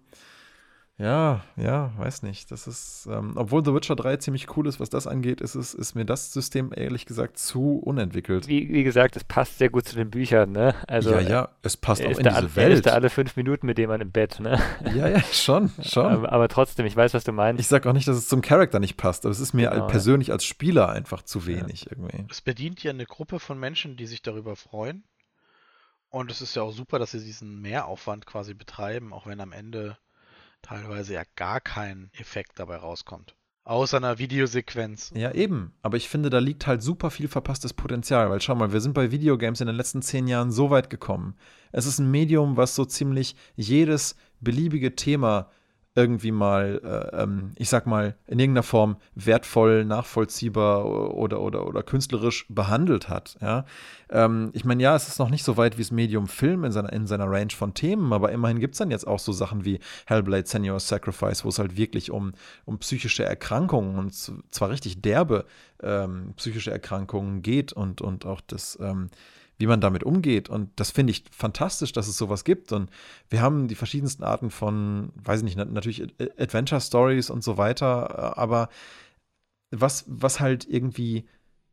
[0.98, 2.50] ja, ja, weiß nicht.
[2.50, 5.72] Das ist, ähm, obwohl The Witcher 3 ziemlich cool ist, was das angeht, ist, es,
[5.72, 8.48] ist mir das System ehrlich gesagt zu unentwickelt.
[8.48, 10.74] Wie, wie gesagt, es passt sehr gut zu den Büchern, ne?
[10.88, 12.68] Also, ja, ja, es passt auch in diese alle, Welt.
[12.68, 14.60] Er ist da alle fünf Minuten mit dem im Bett, ne?
[14.92, 16.06] Ja, ja, schon, schon.
[16.06, 17.60] Aber, aber, trotzdem, ich weiß, was du meinst.
[17.60, 19.86] Ich sag auch nicht, dass es zum Charakter nicht passt, aber es ist mir genau,
[19.86, 20.34] persönlich ja.
[20.34, 21.92] als Spieler einfach zu wenig ja.
[21.92, 22.26] irgendwie.
[22.28, 25.04] Es bedient ja eine Gruppe von Menschen, die sich darüber freuen.
[26.10, 29.52] Und es ist ja auch super, dass sie diesen Mehraufwand quasi betreiben, auch wenn am
[29.52, 29.96] Ende
[30.68, 33.34] teilweise ja gar kein Effekt dabei rauskommt.
[33.64, 35.12] Außer einer Videosequenz.
[35.14, 35.74] Ja, eben.
[35.82, 38.30] Aber ich finde, da liegt halt super viel verpasstes Potenzial.
[38.30, 41.36] Weil schau mal, wir sind bei Videogames in den letzten zehn Jahren so weit gekommen.
[41.70, 45.50] Es ist ein Medium, was so ziemlich jedes beliebige Thema
[45.94, 51.82] irgendwie mal, äh, ähm, ich sag mal, in irgendeiner Form wertvoll, nachvollziehbar oder, oder, oder
[51.82, 53.36] künstlerisch behandelt hat.
[53.40, 53.64] Ja?
[54.08, 56.70] Ähm, ich meine, ja, es ist noch nicht so weit wie das Medium Film in
[56.70, 59.64] seiner, in seiner Range von Themen, aber immerhin gibt es dann jetzt auch so Sachen
[59.64, 62.32] wie Hellblade Senua's Sacrifice, wo es halt wirklich um,
[62.64, 65.46] um psychische Erkrankungen und zwar richtig derbe
[65.82, 69.10] ähm, psychische Erkrankungen geht und, und auch das ähm,
[69.58, 70.48] wie man damit umgeht.
[70.48, 72.72] Und das finde ich fantastisch, dass es sowas gibt.
[72.72, 72.90] Und
[73.28, 76.02] wir haben die verschiedensten Arten von, weiß ich nicht, natürlich
[76.38, 78.38] Adventure Stories und so weiter.
[78.38, 78.68] Aber
[79.70, 81.26] was, was halt irgendwie,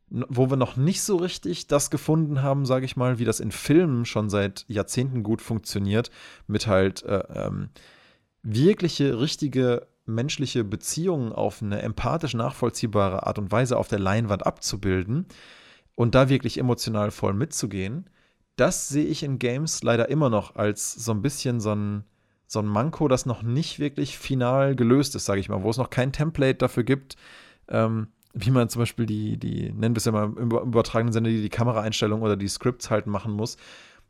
[0.08, 3.52] wo wir noch nicht so richtig das gefunden haben, sage ich mal, wie das in
[3.52, 6.10] Filmen schon seit Jahrzehnten gut funktioniert,
[6.48, 7.70] mit halt äh, ähm,
[8.42, 15.26] wirkliche, richtige menschliche Beziehungen auf eine empathisch nachvollziehbare Art und Weise auf der Leinwand abzubilden
[15.96, 18.08] und da wirklich emotional voll mitzugehen,
[18.54, 22.04] das sehe ich in Games leider immer noch als so ein bisschen so ein,
[22.46, 25.76] so ein Manko, das noch nicht wirklich final gelöst ist, sage ich mal, wo es
[25.76, 27.16] noch kein Template dafür gibt,
[27.68, 31.30] ähm, wie man zum Beispiel die, die, nennen wir es ja mal im übertragenen Sinne,
[31.30, 33.56] die, die Kameraeinstellungen oder die Scripts halt machen muss,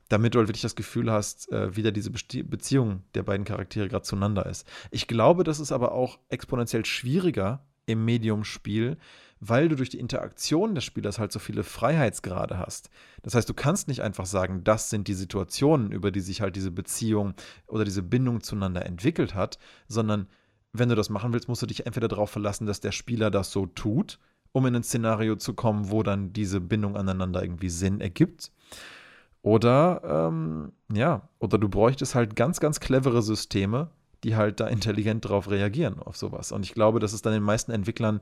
[0.09, 3.89] damit du halt wirklich das Gefühl hast, äh, wieder diese Be Beziehung der beiden Charaktere
[3.89, 4.66] gerade zueinander ist.
[4.91, 8.97] Ich glaube, das ist aber auch exponentiell schwieriger im Medium-Spiel,
[9.41, 12.91] weil du durch die Interaktion des Spielers halt so viele Freiheitsgrade hast.
[13.22, 16.57] Das heißt, du kannst nicht einfach sagen, das sind die Situationen, über die sich halt
[16.57, 17.34] diese Beziehung
[17.66, 19.59] oder diese Bindung zueinander entwickelt hat,
[19.89, 20.26] sondern
[20.72, 23.51] wenn du das machen willst, musst du dich entweder darauf verlassen, dass der Spieler das
[23.51, 24.18] so tut,
[24.53, 28.53] um in ein Szenario zu kommen, wo dann diese Bindung aneinander irgendwie Sinn ergibt.
[29.43, 33.91] Oder, ähm, ja, oder du bräuchtest halt ganz, ganz clevere Systeme,
[34.24, 36.53] die halt da intelligent drauf reagieren, auf sowas.
[36.53, 38.20] Und ich glaube, dass es dann den meisten Entwicklern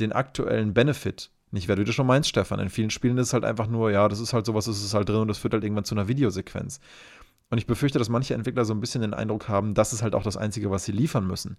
[0.00, 1.68] den aktuellen Benefit nicht.
[1.68, 4.20] Wie du schon meinst, Stefan, in vielen Spielen ist es halt einfach nur, ja, das
[4.20, 6.80] ist halt sowas, das ist halt drin und das führt halt irgendwann zu einer Videosequenz.
[7.50, 10.14] Und ich befürchte, dass manche Entwickler so ein bisschen den Eindruck haben, das ist halt
[10.14, 11.56] auch das Einzige, was sie liefern müssen.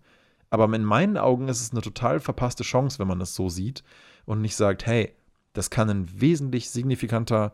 [0.51, 3.83] Aber in meinen Augen ist es eine total verpasste Chance, wenn man das so sieht
[4.25, 5.13] und nicht sagt, hey,
[5.53, 7.53] das kann ein wesentlich signifikanter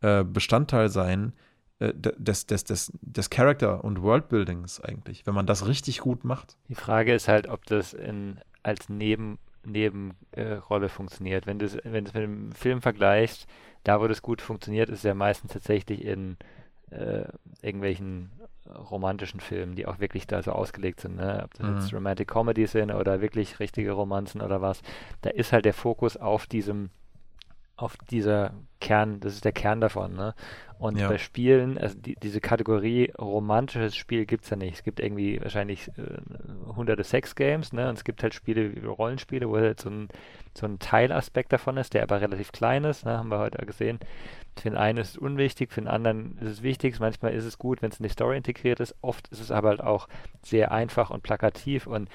[0.00, 1.32] äh, Bestandteil sein
[1.78, 6.56] äh, des, des, des, des Character- und Worldbuildings eigentlich, wenn man das richtig gut macht.
[6.68, 11.46] Die Frage ist halt, ob das in, als Neben, Nebenrolle äh, funktioniert.
[11.46, 13.46] Wenn du es wenn mit dem Film vergleichst,
[13.84, 16.36] da wo das gut funktioniert, ist ja meistens tatsächlich in
[16.90, 17.24] äh,
[17.62, 18.30] irgendwelchen
[18.90, 21.42] romantischen Filmen, die auch wirklich da so ausgelegt sind, ne?
[21.44, 21.76] ob das mhm.
[21.76, 24.82] jetzt Romantic Comedy sind oder wirklich richtige Romanzen oder was,
[25.22, 26.90] da ist halt der Fokus auf diesem
[27.76, 30.34] auf dieser Kern, das ist der Kern davon, ne?
[30.78, 31.08] Und ja.
[31.08, 34.74] bei Spielen, also die, diese Kategorie romantisches Spiel gibt es ja nicht.
[34.74, 37.88] Es gibt irgendwie wahrscheinlich äh, hunderte Sex-Games, ne?
[37.88, 40.08] Und es gibt halt Spiele wie Rollenspiele, wo halt so ein,
[40.54, 43.18] so ein Teilaspekt davon ist, der aber relativ klein ist, ne?
[43.18, 43.98] Haben wir heute gesehen.
[44.56, 46.98] Für den einen ist es unwichtig, für den anderen ist es wichtig.
[46.98, 48.94] Manchmal ist es gut, wenn es in die Story integriert ist.
[49.02, 50.08] Oft ist es aber halt auch
[50.42, 52.08] sehr einfach und plakativ und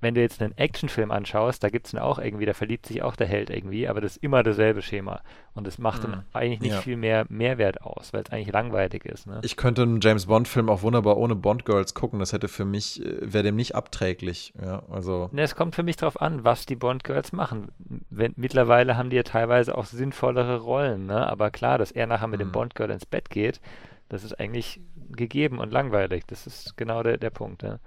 [0.00, 3.16] wenn du jetzt einen Actionfilm anschaust, da gibt es auch irgendwie, da verliebt sich auch
[3.16, 5.22] der Held irgendwie, aber das ist immer dasselbe Schema.
[5.54, 6.12] Und das macht mhm.
[6.12, 6.80] dann eigentlich nicht ja.
[6.82, 9.26] viel mehr Mehrwert aus, weil es eigentlich langweilig ist.
[9.26, 9.40] Ne?
[9.42, 12.18] Ich könnte einen James Bond-Film auch wunderbar ohne Bond-Girls gucken.
[12.18, 14.52] Das hätte für mich, äh, wäre dem nicht abträglich.
[14.62, 15.30] Ja, also.
[15.32, 17.68] Ne, es kommt für mich darauf an, was die Bond-Girls machen.
[18.10, 21.26] Wenn, mittlerweile haben die ja teilweise auch sinnvollere Rollen, ne?
[21.26, 22.44] Aber klar, dass er nachher mit mhm.
[22.44, 23.60] dem Bond-Girl ins Bett geht,
[24.08, 24.80] das ist eigentlich
[25.10, 26.24] gegeben und langweilig.
[26.26, 27.62] Das ist genau der, der Punkt.
[27.62, 27.78] Ja?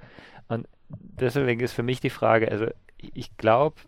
[0.50, 3.80] Und deswegen ist für mich die Frage, also ich glaube,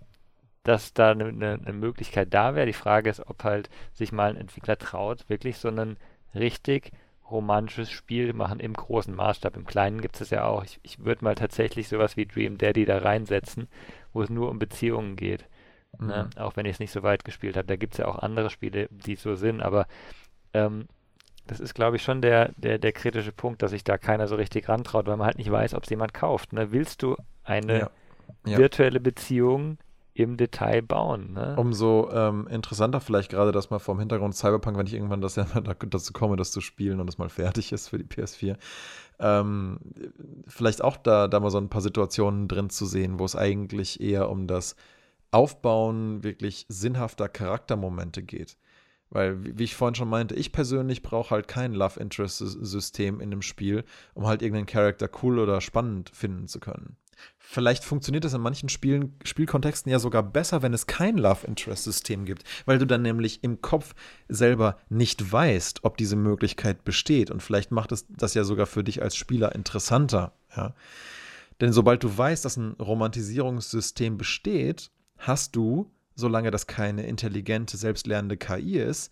[0.64, 2.68] dass da eine, eine, Möglichkeit da wäre.
[2.68, 5.98] Die Frage ist, ob halt sich mal ein Entwickler traut, wirklich so ein
[6.36, 6.92] richtig
[7.30, 9.58] romantisches Spiel machen im großen Maßstab.
[9.58, 10.64] Im Kleinen gibt es ja auch.
[10.64, 13.68] Ich, ich würde mal tatsächlich sowas wie Dream Daddy da reinsetzen,
[14.14, 15.48] wo es nur um Beziehungen geht.
[15.98, 16.06] Ne?
[16.06, 16.08] Mhm.
[16.08, 16.30] Ne?
[16.38, 17.68] Auch wenn ich es nicht so weit gespielt habe.
[17.68, 19.88] Da gibt es ja auch andere Spiele, die so sind, aber
[20.54, 20.88] ähm,
[21.52, 24.36] das ist, glaube ich, schon der, der, der kritische Punkt, dass sich da keiner so
[24.36, 26.54] richtig rantraut, weil man halt nicht weiß, ob es jemand kauft.
[26.54, 26.72] Ne?
[26.72, 27.90] Willst du eine ja.
[28.46, 28.58] Ja.
[28.58, 29.78] virtuelle Beziehung
[30.14, 31.34] im Detail bauen.
[31.34, 31.56] Ne?
[31.58, 35.46] Umso ähm, interessanter vielleicht gerade, dass mal vom Hintergrund Cyberpunk, wenn ich irgendwann das ja
[35.90, 38.56] dazu komme, das zu spielen und es mal fertig ist für die PS4,
[39.20, 39.78] ähm,
[40.48, 44.00] vielleicht auch da, da mal so ein paar Situationen drin zu sehen, wo es eigentlich
[44.00, 44.78] eher um das
[45.32, 48.56] Aufbauen wirklich sinnhafter Charaktermomente geht.
[49.12, 53.42] Weil, wie ich vorhin schon meinte, ich persönlich brauche halt kein Love Interest-System in dem
[53.42, 53.84] Spiel,
[54.14, 56.96] um halt irgendeinen Charakter cool oder spannend finden zu können.
[57.38, 62.24] Vielleicht funktioniert das in manchen Spielen, Spielkontexten ja sogar besser, wenn es kein Love Interest-System
[62.24, 63.94] gibt, weil du dann nämlich im Kopf
[64.30, 67.30] selber nicht weißt, ob diese Möglichkeit besteht.
[67.30, 70.34] Und vielleicht macht es das ja sogar für dich als Spieler interessanter.
[70.56, 70.74] Ja?
[71.60, 75.92] Denn sobald du weißt, dass ein Romantisierungssystem besteht, hast du
[76.22, 79.12] solange das keine intelligente, selbstlernende KI ist,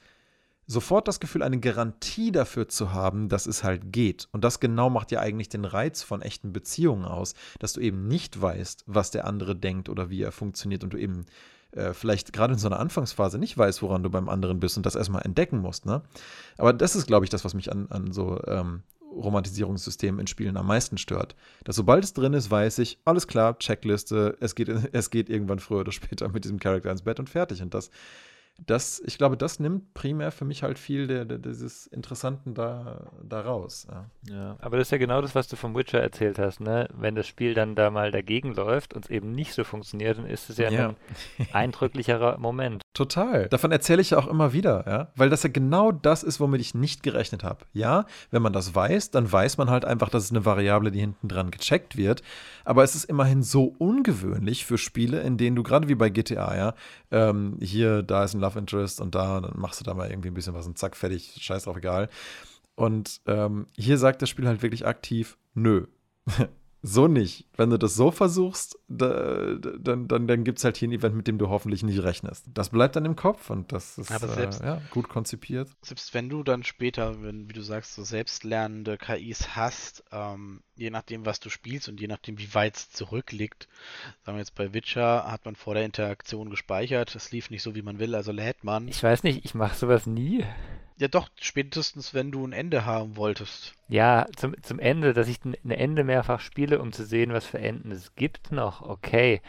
[0.65, 4.29] sofort das Gefühl, eine Garantie dafür zu haben, dass es halt geht.
[4.31, 8.07] Und das genau macht ja eigentlich den Reiz von echten Beziehungen aus, dass du eben
[8.07, 11.25] nicht weißt, was der andere denkt oder wie er funktioniert und du eben
[11.71, 14.85] äh, vielleicht gerade in so einer Anfangsphase nicht weißt, woran du beim anderen bist und
[14.85, 15.87] das erstmal entdecken musst.
[15.87, 16.03] Ne?
[16.57, 20.57] Aber das ist, glaube ich, das, was mich an, an so ähm, Romantisierungssystem in Spielen
[20.57, 21.35] am meisten stört.
[21.63, 25.59] Dass sobald es drin ist, weiß ich, alles klar, Checkliste, es geht, es geht irgendwann
[25.59, 27.61] früher oder später mit diesem Charakter ins Bett und fertig.
[27.61, 27.89] Und das
[28.65, 33.11] das, ich glaube, das nimmt primär für mich halt viel der, der, dieses Interessanten da,
[33.23, 33.87] da raus.
[33.89, 34.05] Ja.
[34.33, 34.57] ja.
[34.59, 36.87] aber das ist ja genau das, was du vom Witcher erzählt hast, ne?
[36.93, 40.25] Wenn das Spiel dann da mal dagegen läuft und es eben nicht so funktioniert, dann
[40.25, 40.89] ist es ja, ja.
[40.89, 40.95] ein
[41.53, 42.81] eindrücklicherer Moment.
[42.93, 43.47] Total.
[43.49, 46.61] Davon erzähle ich ja auch immer wieder, ja, weil das ja genau das ist, womit
[46.61, 47.65] ich nicht gerechnet habe.
[47.73, 50.99] Ja, wenn man das weiß, dann weiß man halt einfach, dass es eine Variable, die
[50.99, 52.23] hinten dran gecheckt wird.
[52.65, 56.55] Aber es ist immerhin so ungewöhnlich für Spiele, in denen du gerade wie bei GTA,
[56.55, 56.73] ja,
[57.11, 60.29] ähm, hier, da ist ein Love Interest und da, dann machst du da mal irgendwie
[60.29, 62.09] ein bisschen was und zack, fertig, scheiß drauf, egal.
[62.75, 65.87] Und ähm, hier sagt das Spiel halt wirklich aktiv, nö.
[66.81, 67.45] so nicht.
[67.57, 71.15] Wenn du das so versuchst, da, dann, dann, dann gibt es halt hier ein Event,
[71.15, 72.45] mit dem du hoffentlich nicht rechnest.
[72.53, 75.69] Das bleibt dann im Kopf und das ist selbst, äh, ja, gut konzipiert.
[75.81, 80.89] Selbst wenn du dann später, wenn, wie du sagst, so selbstlernende KIs hast, ähm, je
[80.89, 83.67] nachdem, was du spielst und je nachdem, wie weit es zurückliegt,
[84.25, 87.75] sagen wir jetzt bei Witcher, hat man vor der Interaktion gespeichert, es lief nicht so,
[87.75, 88.87] wie man will, also lädt man.
[88.87, 90.45] Ich weiß nicht, ich mache sowas nie.
[90.99, 93.73] Ja, doch, spätestens, wenn du ein Ende haben wolltest.
[93.87, 97.59] Ja, zum, zum Ende, dass ich ein Ende mehrfach spiele, um zu sehen, was für
[97.59, 99.41] Enden es gibt noch, okay.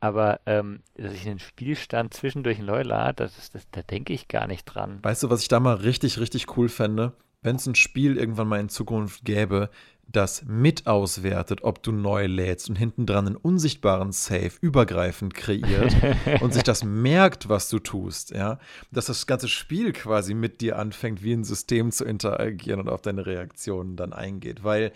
[0.00, 4.46] Aber ähm, dass ich einen Spielstand zwischendurch neu lade, das, das, da denke ich gar
[4.46, 4.98] nicht dran.
[5.02, 7.14] Weißt du, was ich da mal richtig, richtig cool fände?
[7.40, 9.70] Wenn es ein Spiel irgendwann mal in Zukunft gäbe,
[10.10, 15.94] das mit auswertet, ob du neu lädst und hinten dran einen unsichtbaren Safe übergreifend kreiert
[16.40, 18.58] und sich das merkt, was du tust, ja,
[18.90, 23.02] dass das ganze Spiel quasi mit dir anfängt, wie ein System zu interagieren und auf
[23.02, 24.92] deine Reaktionen dann eingeht, weil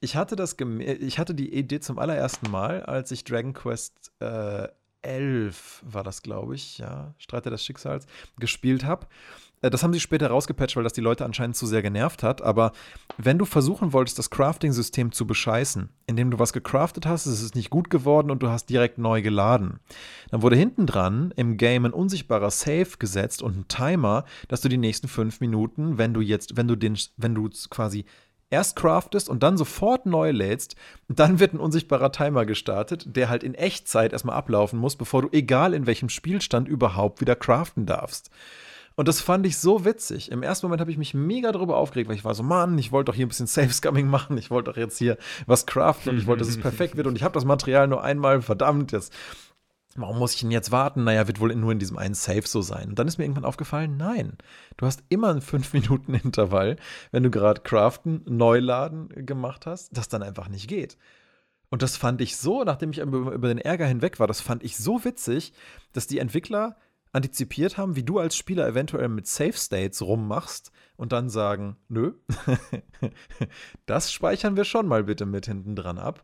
[0.00, 4.68] ich hatte das ich hatte die Idee zum allerersten Mal, als ich Dragon Quest äh,
[5.02, 8.06] 11 war das, glaube ich, ja, Streiter des Schicksals,
[8.38, 9.06] gespielt habe
[9.62, 12.42] das haben sie später rausgepatcht, weil das die Leute anscheinend zu sehr genervt hat.
[12.42, 12.72] Aber
[13.16, 17.54] wenn du versuchen wolltest, das Crafting-System zu bescheißen, indem du was gecraftet hast, es ist
[17.54, 19.80] nicht gut geworden und du hast direkt neu geladen,
[20.30, 24.68] dann wurde hinten dran im Game ein unsichtbarer Save gesetzt und ein Timer, dass du
[24.68, 28.04] die nächsten fünf Minuten, wenn du jetzt, wenn du den, wenn du quasi
[28.50, 30.76] erst craftest und dann sofort neu lädst,
[31.08, 35.28] dann wird ein unsichtbarer Timer gestartet, der halt in Echtzeit erstmal ablaufen muss, bevor du
[35.32, 38.30] egal in welchem Spielstand überhaupt wieder craften darfst.
[38.96, 40.32] Und das fand ich so witzig.
[40.32, 42.92] Im ersten Moment habe ich mich mega darüber aufgeregt, weil ich war so, Mann, ich
[42.92, 46.18] wollte doch hier ein bisschen Safe-Scumming machen, ich wollte doch jetzt hier was craften und
[46.18, 49.12] ich wollte, dass es perfekt wird und ich habe das Material nur einmal, verdammt, jetzt
[49.98, 51.04] Warum muss ich denn jetzt warten?
[51.04, 52.90] Naja, wird wohl nur in diesem einen Safe so sein.
[52.90, 54.36] Und dann ist mir irgendwann aufgefallen, nein.
[54.76, 56.76] Du hast immer einen 5-Minuten-Intervall,
[57.12, 60.98] wenn du gerade Craften, Neuladen gemacht hast, das dann einfach nicht geht.
[61.70, 64.76] Und das fand ich so, nachdem ich über den Ärger hinweg war, das fand ich
[64.76, 65.52] so witzig,
[65.92, 66.76] dass die Entwickler
[67.16, 72.12] antizipiert haben, wie du als Spieler eventuell mit Safe States rummachst und dann sagen, nö,
[73.86, 76.22] das speichern wir schon mal bitte mit hinten dran ab.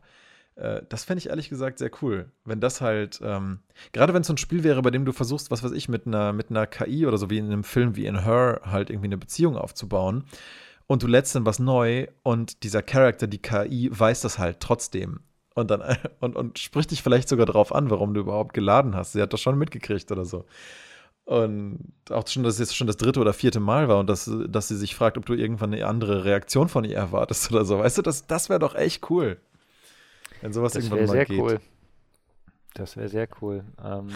[0.55, 2.31] Äh, das fände ich ehrlich gesagt sehr cool.
[2.45, 3.59] Wenn das halt, ähm,
[3.91, 6.07] gerade wenn es so ein Spiel wäre, bei dem du versuchst, was weiß ich, mit
[6.07, 9.07] einer, mit einer KI oder so wie in einem Film wie in Her halt irgendwie
[9.07, 10.25] eine Beziehung aufzubauen
[10.87, 15.21] und du lädst dann was neu und dieser Charakter, die KI, weiß das halt trotzdem
[15.55, 15.81] und dann
[16.19, 19.13] und, und spricht dich vielleicht sogar darauf an, warum du überhaupt geladen hast.
[19.13, 20.45] Sie hat das schon mitgekriegt oder so.
[21.25, 24.29] Und auch schon, dass es jetzt schon das dritte oder vierte Mal war und dass,
[24.49, 27.79] dass sie sich fragt, ob du irgendwann eine andere Reaktion von ihr erwartest oder so.
[27.79, 29.37] Weißt du, das, das wäre doch echt cool.
[30.41, 31.39] Wenn sowas das irgendwann mal sehr geht.
[31.39, 31.59] Cool.
[32.73, 33.63] Das wäre sehr cool.
[33.81, 34.09] Ähm,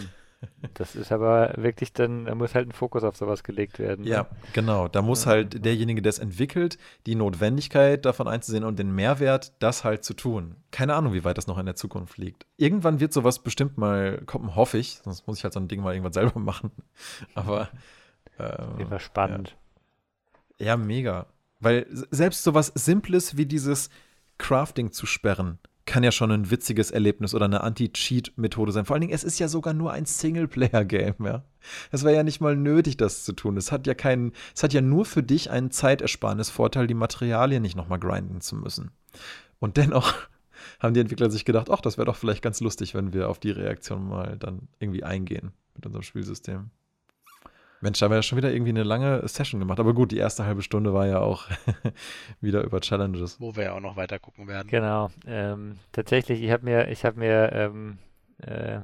[0.74, 4.04] das ist aber wirklich dann, da muss halt ein Fokus auf sowas gelegt werden.
[4.04, 4.28] Ja, ne?
[4.52, 4.88] genau.
[4.88, 9.84] Da muss halt derjenige, der es entwickelt, die Notwendigkeit davon einzusehen und den Mehrwert, das
[9.84, 10.56] halt zu tun.
[10.70, 12.46] Keine Ahnung, wie weit das noch in der Zukunft liegt.
[12.56, 15.00] Irgendwann wird sowas bestimmt mal kommen, hoffe ich.
[15.04, 16.70] Sonst muss ich halt so ein Ding mal irgendwann selber machen.
[17.34, 17.68] Aber.
[18.38, 19.56] Ähm, war spannend.
[20.58, 20.66] Ja.
[20.66, 21.26] ja, mega.
[21.60, 23.90] Weil selbst sowas Simples wie dieses
[24.38, 25.58] Crafting zu sperren,
[25.88, 28.84] kann ja schon ein witziges Erlebnis oder eine Anti-Cheat-Methode sein.
[28.84, 31.44] Vor allen Dingen, es ist ja sogar nur ein Singleplayer-Game, ja.
[31.90, 33.56] Es wäre ja nicht mal nötig, das zu tun.
[33.56, 37.74] Es hat ja keinen, es hat ja nur für dich einen Zeitersparnis-Vorteil, die Materialien nicht
[37.74, 38.90] nochmal grinden zu müssen.
[39.60, 40.14] Und dennoch
[40.78, 43.38] haben die Entwickler sich gedacht, ach, das wäre doch vielleicht ganz lustig, wenn wir auf
[43.38, 46.70] die Reaktion mal dann irgendwie eingehen mit unserem Spielsystem.
[47.80, 49.78] Mensch, da haben wir ja schon wieder irgendwie eine lange Session gemacht.
[49.78, 51.46] Aber gut, die erste halbe Stunde war ja auch
[52.40, 53.40] wieder über Challenges.
[53.40, 54.68] Wo wir ja auch noch weiter gucken werden.
[54.68, 55.10] Genau.
[55.26, 57.98] Ähm, tatsächlich, ich habe mir, ich habe mir ähm,
[58.38, 58.80] äh,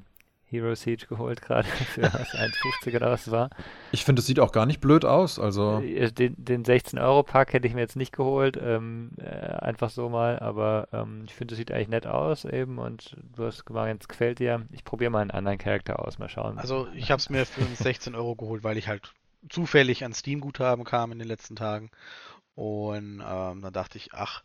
[0.54, 3.50] Hero Siege geholt gerade für 1,50 oder was es war.
[3.92, 5.38] Ich finde, es sieht auch gar nicht blöd aus.
[5.38, 10.08] Also äh, den, den 16-Euro-Pack hätte ich mir jetzt nicht geholt, ähm, äh, einfach so
[10.08, 14.02] mal, aber ähm, ich finde, es sieht eigentlich nett aus eben und du hast gemeint,
[14.02, 14.66] es gefällt dir.
[14.72, 16.58] Ich probiere mal einen anderen Charakter aus, mal schauen.
[16.58, 19.12] Also ich habe es mir für 16 Euro geholt, weil ich halt
[19.48, 21.90] zufällig an Steam-Guthaben kam in den letzten Tagen
[22.54, 24.42] und ähm, dann dachte ich, ach,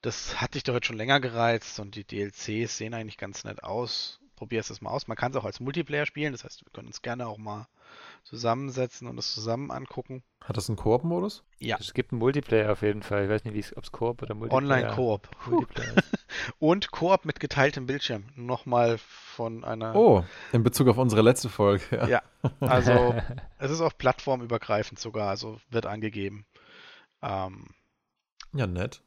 [0.00, 3.64] das hat dich doch jetzt schon länger gereizt und die DLCs sehen eigentlich ganz nett
[3.64, 5.08] aus probierst es mal aus.
[5.08, 7.66] Man kann es auch als Multiplayer spielen, das heißt, wir können uns gerne auch mal
[8.22, 10.22] zusammensetzen und es zusammen angucken.
[10.44, 11.42] Hat das einen Koop-Modus?
[11.58, 11.76] Ja.
[11.80, 13.24] Es gibt einen Multiplayer auf jeden Fall.
[13.24, 15.28] Ich weiß nicht, ob es Koop oder Multiplayer Online-Koop.
[15.46, 16.28] Multiplayer ist.
[16.58, 18.24] Und Koop mit geteiltem Bildschirm.
[18.36, 19.94] Nochmal von einer.
[19.96, 21.84] Oh, in Bezug auf unsere letzte Folge.
[21.90, 22.06] Ja.
[22.08, 22.22] Ja,
[22.60, 23.14] also
[23.58, 26.46] es ist auch plattformübergreifend sogar, also wird angegeben.
[27.22, 27.66] Ähm,
[28.52, 29.02] ja nett.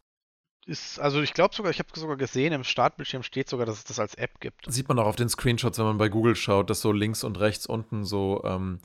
[0.66, 3.84] Ist, also ich glaube sogar, ich habe sogar gesehen, im Startbildschirm steht sogar, dass es
[3.84, 4.72] das als App gibt.
[4.72, 7.40] Sieht man auch auf den Screenshots, wenn man bei Google schaut, dass so links und
[7.40, 8.80] rechts unten so ähm,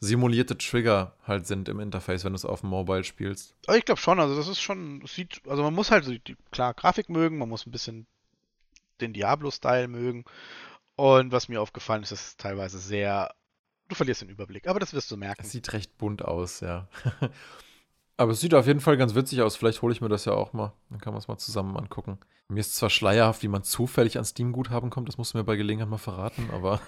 [0.00, 3.54] simulierte Trigger halt sind im Interface, wenn du es auf dem Mobile spielst.
[3.66, 6.36] Aber ich glaube schon, also das ist schon, sieht, also man muss halt so die,
[6.50, 8.06] klar Grafik mögen, man muss ein bisschen
[9.00, 10.24] den Diablo-Style mögen.
[10.96, 13.34] Und was mir aufgefallen ist, ist teilweise sehr,
[13.88, 15.42] du verlierst den Überblick, aber das wirst du merken.
[15.42, 16.88] Es sieht recht bunt aus, ja.
[18.22, 19.56] Aber es sieht auf jeden Fall ganz witzig aus.
[19.56, 20.72] Vielleicht hole ich mir das ja auch mal.
[20.90, 22.18] Dann kann man es mal zusammen angucken.
[22.46, 25.08] Mir ist zwar schleierhaft, wie man zufällig an Steam-Guthaben kommt.
[25.08, 26.80] Das musst du mir bei Gelegenheit mal verraten, aber.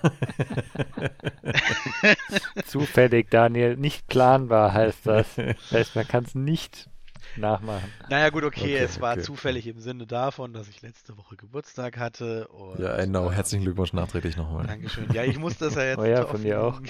[2.66, 3.76] Zufällig, Daniel.
[3.76, 5.34] Nicht planbar heißt das.
[5.34, 6.88] Das heißt, man kann es nicht
[7.36, 7.90] nachmachen.
[8.10, 9.22] Naja, gut, okay, Okay, es war okay.
[9.22, 12.46] zufällig im Sinne davon, dass ich letzte Woche Geburtstag hatte.
[12.46, 13.32] Und, ja, genau.
[13.32, 14.68] Herzlichen Glückwunsch nachträglich nochmal.
[14.68, 15.12] Dankeschön.
[15.12, 15.98] Ja, ich muss das ja jetzt.
[15.98, 16.80] Oh ja, von mir auch.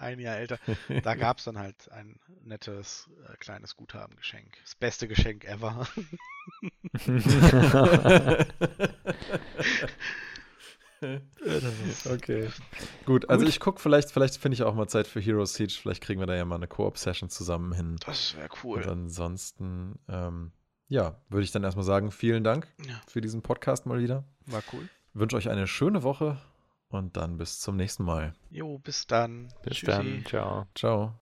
[0.00, 0.58] Ein Jahr älter.
[1.02, 4.46] Da gab es dann halt ein nettes äh, kleines Guthabengeschenk.
[4.62, 5.86] Das beste Geschenk ever.
[12.10, 12.48] okay.
[13.06, 15.78] Gut, also ich gucke, vielleicht, vielleicht finde ich auch mal Zeit für Hero Siege.
[15.80, 17.96] Vielleicht kriegen wir da ja mal eine Koop-Session zusammen hin.
[18.04, 18.88] Das wäre Und cool.
[18.88, 20.52] ansonsten, ähm,
[20.88, 24.24] ja, würde ich dann erstmal sagen, vielen Dank Ja, für diesen Podcast mal wieder.
[24.46, 24.88] war cool.
[25.14, 26.38] wünsche euch eine schöne Woche
[26.90, 28.34] und dann bis zum nächsten Mal.
[28.50, 29.48] Jo, bis dann.
[29.62, 29.86] Bis Tschüssi.
[29.86, 30.24] dann.
[30.26, 30.66] Ciao.
[30.74, 31.14] Ciao.